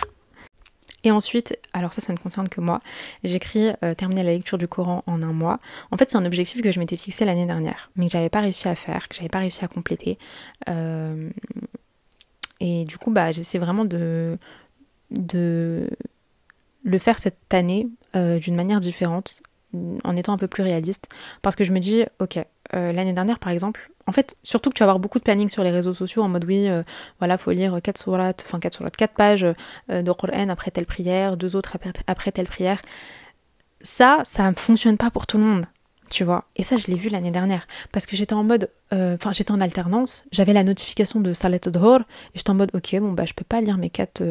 Et 1.03 1.11
ensuite, 1.11 1.57
alors 1.73 1.93
ça, 1.93 2.01
ça 2.01 2.11
ne 2.11 2.17
concerne 2.17 2.49
que 2.49 2.59
moi, 2.59 2.79
j'écris 3.23 3.69
euh, 3.83 3.93
terminer 3.93 4.23
la 4.23 4.31
lecture 4.31 4.57
du 4.57 4.67
Coran 4.67 5.03
en 5.05 5.21
un 5.21 5.33
mois. 5.33 5.59
En 5.91 5.97
fait, 5.97 6.09
c'est 6.09 6.17
un 6.17 6.25
objectif 6.25 6.61
que 6.61 6.71
je 6.71 6.79
m'étais 6.79 6.97
fixé 6.97 7.23
l'année 7.23 7.45
dernière, 7.45 7.91
mais 7.95 8.07
que 8.07 8.11
j'avais 8.11 8.29
pas 8.29 8.41
réussi 8.41 8.67
à 8.67 8.75
faire, 8.75 9.07
que 9.07 9.15
j'avais 9.15 9.29
pas 9.29 9.39
réussi 9.39 9.63
à 9.63 9.67
compléter. 9.67 10.17
Euh, 10.69 11.29
et 12.59 12.85
du 12.85 12.97
coup, 12.97 13.11
bah, 13.11 13.31
j'essaie 13.31 13.59
vraiment 13.59 13.85
de, 13.85 14.37
de 15.11 15.89
le 16.83 16.99
faire 16.99 17.19
cette 17.19 17.53
année 17.53 17.87
euh, 18.15 18.39
d'une 18.39 18.55
manière 18.55 18.79
différente, 18.79 19.41
en 20.03 20.15
étant 20.15 20.33
un 20.33 20.37
peu 20.37 20.47
plus 20.47 20.63
réaliste, 20.63 21.07
parce 21.41 21.55
que 21.55 21.63
je 21.63 21.71
me 21.71 21.79
dis, 21.79 22.05
ok, 22.19 22.39
l'année 22.73 23.13
dernière 23.13 23.39
par 23.39 23.51
exemple, 23.51 23.89
en 24.07 24.13
fait, 24.13 24.37
surtout 24.41 24.69
que 24.69 24.75
tu 24.75 24.79
vas 24.79 24.85
avoir 24.85 24.99
beaucoup 24.99 25.19
de 25.19 25.23
planning 25.23 25.49
sur 25.49 25.63
les 25.63 25.69
réseaux 25.69 25.93
sociaux 25.93 26.23
en 26.23 26.29
mode 26.29 26.45
oui, 26.45 26.69
euh, 26.69 26.81
voilà, 27.19 27.37
faut 27.37 27.51
lire 27.51 27.77
4 27.83 27.97
surat, 27.97 28.33
enfin 28.41 28.59
4 28.59 28.73
surat, 28.75 28.89
4 28.89 29.13
pages 29.13 29.43
euh, 29.43 30.01
de 30.01 30.11
Qur'an 30.13 30.47
après 30.49 30.71
telle 30.71 30.85
prière, 30.85 31.35
deux 31.35 31.57
autres 31.57 31.77
après, 32.07 32.31
telle 32.31 32.47
prière. 32.47 32.81
Ça, 33.81 34.23
ça 34.25 34.49
ne 34.49 34.55
fonctionne 34.55 34.97
pas 34.97 35.11
pour 35.11 35.27
tout 35.27 35.37
le 35.37 35.43
monde, 35.43 35.65
tu 36.09 36.23
vois. 36.23 36.45
Et 36.55 36.63
ça, 36.63 36.77
je 36.77 36.87
l'ai 36.87 36.95
vu 36.95 37.09
l'année 37.09 37.31
dernière. 37.31 37.67
Parce 37.91 38.05
que 38.05 38.15
j'étais 38.15 38.33
en 38.33 38.45
mode, 38.45 38.71
euh, 38.93 39.15
enfin, 39.15 39.33
j'étais 39.33 39.51
en 39.51 39.59
alternance, 39.59 40.23
j'avais 40.31 40.53
la 40.53 40.63
notification 40.63 41.19
de 41.19 41.33
Salat 41.33 41.59
Dhor, 41.59 41.99
et 41.99 42.37
j'étais 42.37 42.49
en 42.49 42.55
mode, 42.55 42.71
ok, 42.73 42.95
bon, 43.01 43.11
bah, 43.11 43.25
je 43.25 43.33
peux 43.33 43.45
pas 43.45 43.59
lire 43.59 43.77
mes 43.77 43.89
4 43.89 44.23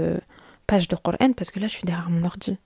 pages 0.66 0.88
de 0.88 0.96
Qur'an 0.96 1.32
parce 1.34 1.50
que 1.50 1.60
là, 1.60 1.68
je 1.68 1.72
suis 1.72 1.84
derrière 1.84 2.08
mon 2.08 2.24
ordi. 2.24 2.56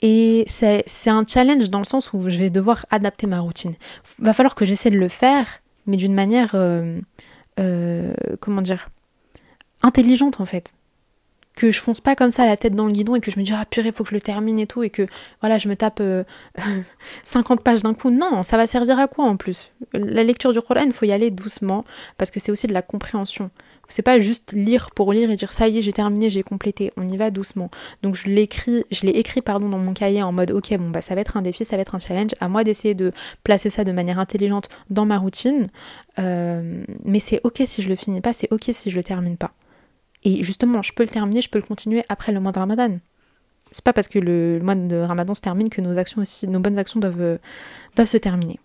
Et 0.00 0.44
c'est 0.46 0.84
un 1.06 1.24
challenge 1.26 1.70
dans 1.70 1.78
le 1.78 1.84
sens 1.84 2.12
où 2.12 2.20
je 2.28 2.38
vais 2.38 2.50
devoir 2.50 2.86
adapter 2.90 3.26
ma 3.26 3.40
routine. 3.40 3.74
Va 4.18 4.32
falloir 4.32 4.54
que 4.54 4.64
j'essaie 4.64 4.90
de 4.90 4.98
le 4.98 5.08
faire, 5.08 5.46
mais 5.86 5.96
d'une 5.96 6.14
manière, 6.14 6.52
euh, 6.54 7.00
euh, 7.58 8.14
comment 8.40 8.62
dire, 8.62 8.90
intelligente 9.82 10.40
en 10.40 10.46
fait. 10.46 10.74
Que 11.58 11.72
je 11.72 11.80
fonce 11.80 12.00
pas 12.00 12.14
comme 12.14 12.30
ça 12.30 12.46
la 12.46 12.56
tête 12.56 12.76
dans 12.76 12.86
le 12.86 12.92
guidon 12.92 13.16
et 13.16 13.20
que 13.20 13.32
je 13.32 13.38
me 13.38 13.44
dis 13.44 13.52
ah 13.52 13.64
purée 13.68 13.90
faut 13.90 14.04
que 14.04 14.10
je 14.10 14.14
le 14.14 14.20
termine 14.20 14.60
et 14.60 14.68
tout 14.68 14.84
et 14.84 14.90
que 14.90 15.08
voilà 15.40 15.58
je 15.58 15.66
me 15.66 15.74
tape 15.74 16.00
50 17.24 17.58
euh, 17.58 17.62
pages 17.64 17.82
d'un 17.82 17.94
coup. 17.94 18.10
Non, 18.10 18.44
ça 18.44 18.56
va 18.56 18.68
servir 18.68 18.96
à 19.00 19.08
quoi 19.08 19.24
en 19.24 19.36
plus? 19.36 19.72
La 19.92 20.22
lecture 20.22 20.52
du 20.52 20.60
Coran, 20.60 20.92
faut 20.92 21.04
y 21.04 21.10
aller 21.10 21.32
doucement 21.32 21.84
parce 22.16 22.30
que 22.30 22.38
c'est 22.38 22.52
aussi 22.52 22.68
de 22.68 22.72
la 22.72 22.82
compréhension. 22.82 23.50
C'est 23.88 24.02
pas 24.02 24.20
juste 24.20 24.52
lire 24.52 24.90
pour 24.92 25.12
lire 25.12 25.30
et 25.30 25.36
dire 25.36 25.50
ça 25.50 25.66
y 25.66 25.78
est, 25.78 25.82
j'ai 25.82 25.92
terminé, 25.92 26.30
j'ai 26.30 26.44
complété. 26.44 26.92
On 26.96 27.08
y 27.08 27.16
va 27.16 27.32
doucement. 27.32 27.70
Donc 28.02 28.14
je 28.14 28.28
l'écris, 28.28 28.84
je 28.92 29.06
l'ai 29.06 29.12
écrit 29.12 29.40
pardon 29.40 29.68
dans 29.68 29.78
mon 29.78 29.94
cahier 29.94 30.22
en 30.22 30.30
mode 30.30 30.52
ok 30.52 30.76
bon 30.76 30.90
bah 30.90 31.00
ça 31.00 31.16
va 31.16 31.22
être 31.22 31.36
un 31.36 31.42
défi, 31.42 31.64
ça 31.64 31.74
va 31.74 31.82
être 31.82 31.96
un 31.96 31.98
challenge. 31.98 32.32
À 32.40 32.48
moi 32.48 32.62
d'essayer 32.62 32.94
de 32.94 33.12
placer 33.42 33.68
ça 33.68 33.82
de 33.82 33.90
manière 33.90 34.20
intelligente 34.20 34.68
dans 34.90 35.06
ma 35.06 35.18
routine. 35.18 35.66
Euh, 36.20 36.84
mais 37.04 37.18
c'est 37.18 37.40
ok 37.42 37.62
si 37.64 37.82
je 37.82 37.88
le 37.88 37.96
finis 37.96 38.20
pas, 38.20 38.32
c'est 38.32 38.52
ok 38.52 38.68
si 38.70 38.90
je 38.90 38.96
le 38.96 39.02
termine 39.02 39.36
pas. 39.36 39.52
Et 40.24 40.42
justement, 40.42 40.82
je 40.82 40.92
peux 40.92 41.04
le 41.04 41.08
terminer, 41.08 41.40
je 41.40 41.50
peux 41.50 41.58
le 41.58 41.64
continuer 41.64 42.04
après 42.08 42.32
le 42.32 42.40
mois 42.40 42.52
de 42.52 42.58
Ramadan. 42.58 42.98
C'est 43.70 43.84
pas 43.84 43.92
parce 43.92 44.08
que 44.08 44.18
le 44.18 44.60
mois 44.62 44.74
de 44.74 44.96
Ramadan 44.96 45.34
se 45.34 45.40
termine 45.40 45.68
que 45.68 45.80
nos 45.80 45.98
actions 45.98 46.22
aussi, 46.22 46.48
nos 46.48 46.60
bonnes 46.60 46.78
actions 46.78 47.00
doivent, 47.00 47.38
doivent 47.96 48.08
se 48.08 48.16
terminer. 48.16 48.58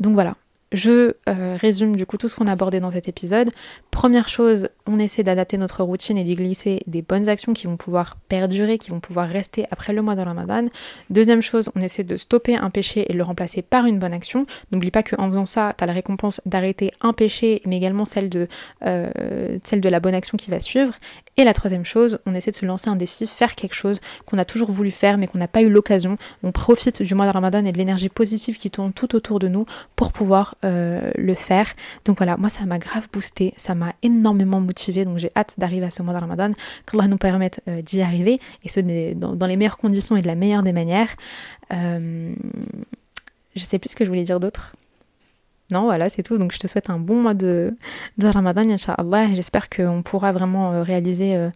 Donc 0.00 0.14
voilà, 0.14 0.36
je 0.72 1.12
euh, 1.28 1.56
résume 1.60 1.96
du 1.96 2.04
coup 2.04 2.18
tout 2.18 2.28
ce 2.28 2.36
qu'on 2.36 2.46
a 2.46 2.52
abordé 2.52 2.80
dans 2.80 2.90
cet 2.90 3.08
épisode. 3.08 3.50
Première 3.90 4.28
chose, 4.28 4.68
on 4.86 4.98
essaie 4.98 5.22
d'adapter 5.22 5.56
notre 5.56 5.82
routine 5.82 6.18
et 6.18 6.24
d'y 6.24 6.34
glisser 6.34 6.80
des 6.86 7.02
bonnes 7.02 7.28
actions 7.28 7.54
qui 7.54 7.66
vont 7.66 7.76
pouvoir 7.76 8.16
perdurer, 8.28 8.78
qui 8.78 8.90
vont 8.90 9.00
pouvoir 9.00 9.28
rester 9.28 9.66
après 9.70 9.92
le 9.92 10.02
mois 10.02 10.14
de 10.14 10.20
Ramadan. 10.20 10.66
Deuxième 11.10 11.42
chose, 11.42 11.70
on 11.74 11.80
essaie 11.80 12.04
de 12.04 12.16
stopper 12.16 12.56
un 12.56 12.70
péché 12.70 13.10
et 13.10 13.14
le 13.14 13.22
remplacer 13.22 13.62
par 13.62 13.86
une 13.86 13.98
bonne 13.98 14.12
action. 14.12 14.46
N'oublie 14.70 14.90
pas 14.90 15.02
qu'en 15.02 15.28
faisant 15.28 15.46
ça, 15.46 15.74
tu 15.76 15.84
as 15.84 15.86
la 15.86 15.92
récompense 15.92 16.40
d'arrêter 16.44 16.92
un 17.00 17.12
péché, 17.12 17.62
mais 17.64 17.76
également 17.76 18.04
celle 18.04 18.28
de, 18.28 18.46
euh, 18.84 19.58
celle 19.64 19.80
de 19.80 19.88
la 19.88 20.00
bonne 20.00 20.14
action 20.14 20.36
qui 20.36 20.50
va 20.50 20.60
suivre. 20.60 20.94
Et 21.38 21.44
la 21.44 21.54
troisième 21.54 21.84
chose, 21.84 22.18
on 22.26 22.34
essaie 22.34 22.50
de 22.50 22.56
se 22.56 22.66
lancer 22.66 22.90
un 22.90 22.96
défi, 22.96 23.26
faire 23.26 23.54
quelque 23.54 23.74
chose 23.74 24.00
qu'on 24.26 24.38
a 24.38 24.44
toujours 24.44 24.70
voulu 24.70 24.90
faire 24.90 25.18
mais 25.18 25.28
qu'on 25.28 25.38
n'a 25.38 25.48
pas 25.48 25.62
eu 25.62 25.70
l'occasion. 25.70 26.18
On 26.42 26.52
profite 26.52 27.00
du 27.02 27.14
mois 27.14 27.26
de 27.26 27.32
Ramadan 27.32 27.64
et 27.64 27.72
de 27.72 27.78
l'énergie 27.78 28.08
positive 28.08 28.58
qui 28.58 28.70
tourne 28.70 28.92
tout 28.92 29.14
autour 29.14 29.38
de 29.38 29.46
nous 29.48 29.64
pour 29.94 30.12
pouvoir 30.12 30.56
euh, 30.64 31.12
le 31.14 31.34
faire. 31.34 31.72
Donc 32.04 32.16
voilà, 32.16 32.36
moi 32.36 32.48
ça 32.48 32.64
m'a 32.64 32.80
grave 32.80 33.06
boosté, 33.12 33.54
ça 33.56 33.76
m'a 33.76 33.94
énormément 34.02 34.60
motivé. 34.60 35.04
Donc 35.04 35.18
j'ai 35.18 35.30
hâte 35.36 35.54
d'arriver 35.56 35.86
à 35.86 35.92
ce 35.92 36.02
mois 36.02 36.12
de 36.12 36.18
Ramadan, 36.18 36.50
qu'Allah 36.84 37.06
nous 37.06 37.16
permette 37.16 37.60
euh, 37.68 37.80
d'y 37.80 38.02
arriver 38.02 38.40
et 38.64 38.68
ce 38.68 38.80
dans, 39.14 39.46
les 39.46 39.56
meilleures 39.56 39.76
conditions 39.76 40.16
et 40.16 40.22
de 40.22 40.26
la 40.26 40.34
meilleure 40.34 40.64
des 40.64 40.72
manières. 40.72 41.14
Euh, 41.72 42.34
je 43.54 43.62
sais 43.62 43.78
plus 43.78 43.90
ce 43.90 43.94
que 43.94 44.04
je 44.04 44.10
voulais 44.10 44.24
dire 44.24 44.40
d'autre. 44.40 44.74
Non, 45.70 45.84
voilà, 45.84 46.08
c'est 46.08 46.24
tout. 46.24 46.38
Donc 46.38 46.50
je 46.50 46.58
te 46.58 46.66
souhaite 46.66 46.90
un 46.90 46.98
bon 46.98 47.22
mois 47.22 47.34
de, 47.34 47.76
de 48.16 48.26
Ramadan, 48.26 48.68
Inch'Allah. 48.68 49.32
J'espère 49.34 49.70
qu'on 49.70 50.02
pourra 50.02 50.32
vraiment 50.32 50.82
réaliser 50.82 51.50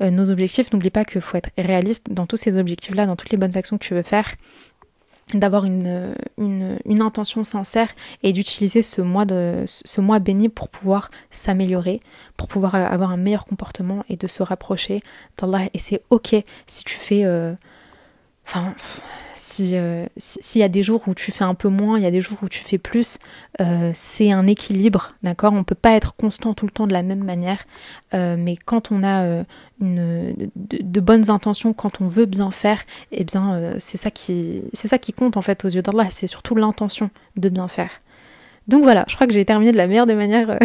nos 0.00 0.30
objectifs. 0.30 0.72
N'oublie 0.72 0.90
pas 0.90 1.04
qu'il 1.04 1.20
faut 1.20 1.36
être 1.36 1.50
réaliste 1.58 2.06
dans 2.10 2.26
tous 2.26 2.36
ces 2.38 2.58
objectifs-là, 2.58 3.04
dans 3.04 3.16
toutes 3.16 3.30
les 3.30 3.38
bonnes 3.38 3.56
actions 3.56 3.76
que 3.76 3.84
tu 3.84 3.92
veux 3.92 4.02
faire 4.02 4.34
d'avoir 5.34 5.64
une, 5.64 6.14
une, 6.38 7.02
intention 7.02 7.42
sincère 7.42 7.88
et 8.22 8.32
d'utiliser 8.32 8.80
ce 8.80 9.02
mois 9.02 9.24
de 9.24 9.64
ce 9.66 10.00
mois 10.00 10.20
béni 10.20 10.48
pour 10.48 10.68
pouvoir 10.68 11.10
s'améliorer, 11.32 12.00
pour 12.36 12.46
pouvoir 12.46 12.76
avoir 12.76 13.10
un 13.10 13.16
meilleur 13.16 13.44
comportement 13.44 14.04
et 14.08 14.16
de 14.16 14.28
se 14.28 14.44
rapprocher 14.44 15.02
d'Allah. 15.36 15.68
Et 15.74 15.78
c'est 15.78 16.02
ok 16.10 16.36
si 16.66 16.84
tu 16.84 16.94
fais 16.94 17.24
euh, 17.24 17.54
enfin 18.46 18.74
euh, 19.60 20.06
si 20.16 20.40
s'il 20.42 20.60
y 20.60 20.64
a 20.64 20.68
des 20.68 20.82
jours 20.82 21.02
où 21.06 21.14
tu 21.14 21.30
fais 21.30 21.44
un 21.44 21.54
peu 21.54 21.68
moins, 21.68 21.98
il 21.98 22.02
y 22.02 22.06
a 22.06 22.10
des 22.10 22.20
jours 22.20 22.38
où 22.42 22.48
tu 22.48 22.64
fais 22.64 22.78
plus, 22.78 23.18
euh, 23.60 23.90
c'est 23.94 24.32
un 24.32 24.46
équilibre, 24.46 25.14
d'accord? 25.22 25.52
On 25.52 25.64
peut 25.64 25.74
pas 25.74 25.92
être 25.92 26.14
constant 26.16 26.54
tout 26.54 26.64
le 26.64 26.70
temps 26.72 26.86
de 26.86 26.92
la 26.92 27.02
même 27.02 27.22
manière, 27.22 27.64
euh, 28.14 28.36
mais 28.38 28.56
quand 28.56 28.92
on 28.92 29.02
a 29.04 29.44
une, 29.80 30.34
de, 30.56 31.00
bonnes 31.00 31.30
intentions, 31.30 31.74
quand 31.74 32.00
on 32.00 32.08
veut 32.08 32.24
bien 32.24 32.50
faire, 32.50 32.82
eh 33.12 33.24
bien 33.24 33.74
c'est 33.78 33.98
ça 33.98 34.10
qui 34.10 34.62
c'est 34.72 34.88
ça 34.88 34.98
qui 34.98 35.12
compte 35.12 35.36
en 35.36 35.42
fait 35.42 35.64
aux 35.64 35.68
yeux 35.68 35.82
d'Allah, 35.82 36.06
c'est 36.10 36.26
surtout 36.26 36.54
l'intention 36.54 37.10
de 37.36 37.48
bien 37.48 37.68
faire. 37.68 37.90
Donc 38.68 38.82
voilà, 38.82 39.04
je 39.08 39.14
crois 39.14 39.26
que 39.26 39.32
j'ai 39.32 39.44
terminé 39.44 39.70
de 39.72 39.76
la 39.76 39.86
meilleure 39.86 40.06
des 40.06 40.14
manières 40.14 40.58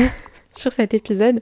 sur 0.53 0.73
cet 0.73 0.93
épisode. 0.93 1.41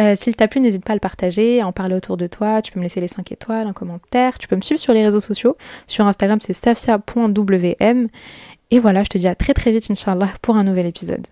Euh, 0.00 0.14
S'il 0.16 0.36
t'a 0.36 0.48
plu, 0.48 0.60
n'hésite 0.60 0.84
pas 0.84 0.92
à 0.92 0.96
le 0.96 1.00
partager, 1.00 1.60
à 1.60 1.66
en 1.66 1.72
parler 1.72 1.94
autour 1.94 2.16
de 2.16 2.26
toi. 2.26 2.62
Tu 2.62 2.72
peux 2.72 2.80
me 2.80 2.84
laisser 2.84 3.00
les 3.00 3.08
5 3.08 3.30
étoiles, 3.32 3.66
un 3.66 3.72
commentaire. 3.72 4.38
Tu 4.38 4.48
peux 4.48 4.56
me 4.56 4.62
suivre 4.62 4.80
sur 4.80 4.92
les 4.92 5.04
réseaux 5.04 5.20
sociaux. 5.20 5.56
Sur 5.86 6.06
Instagram, 6.06 6.38
c'est 6.40 6.52
safia.wm. 6.54 8.08
Et 8.70 8.78
voilà, 8.80 9.04
je 9.04 9.08
te 9.08 9.18
dis 9.18 9.28
à 9.28 9.34
très 9.34 9.54
très 9.54 9.72
vite, 9.72 9.90
Inch'Allah, 9.90 10.30
pour 10.42 10.56
un 10.56 10.64
nouvel 10.64 10.86
épisode. 10.86 11.26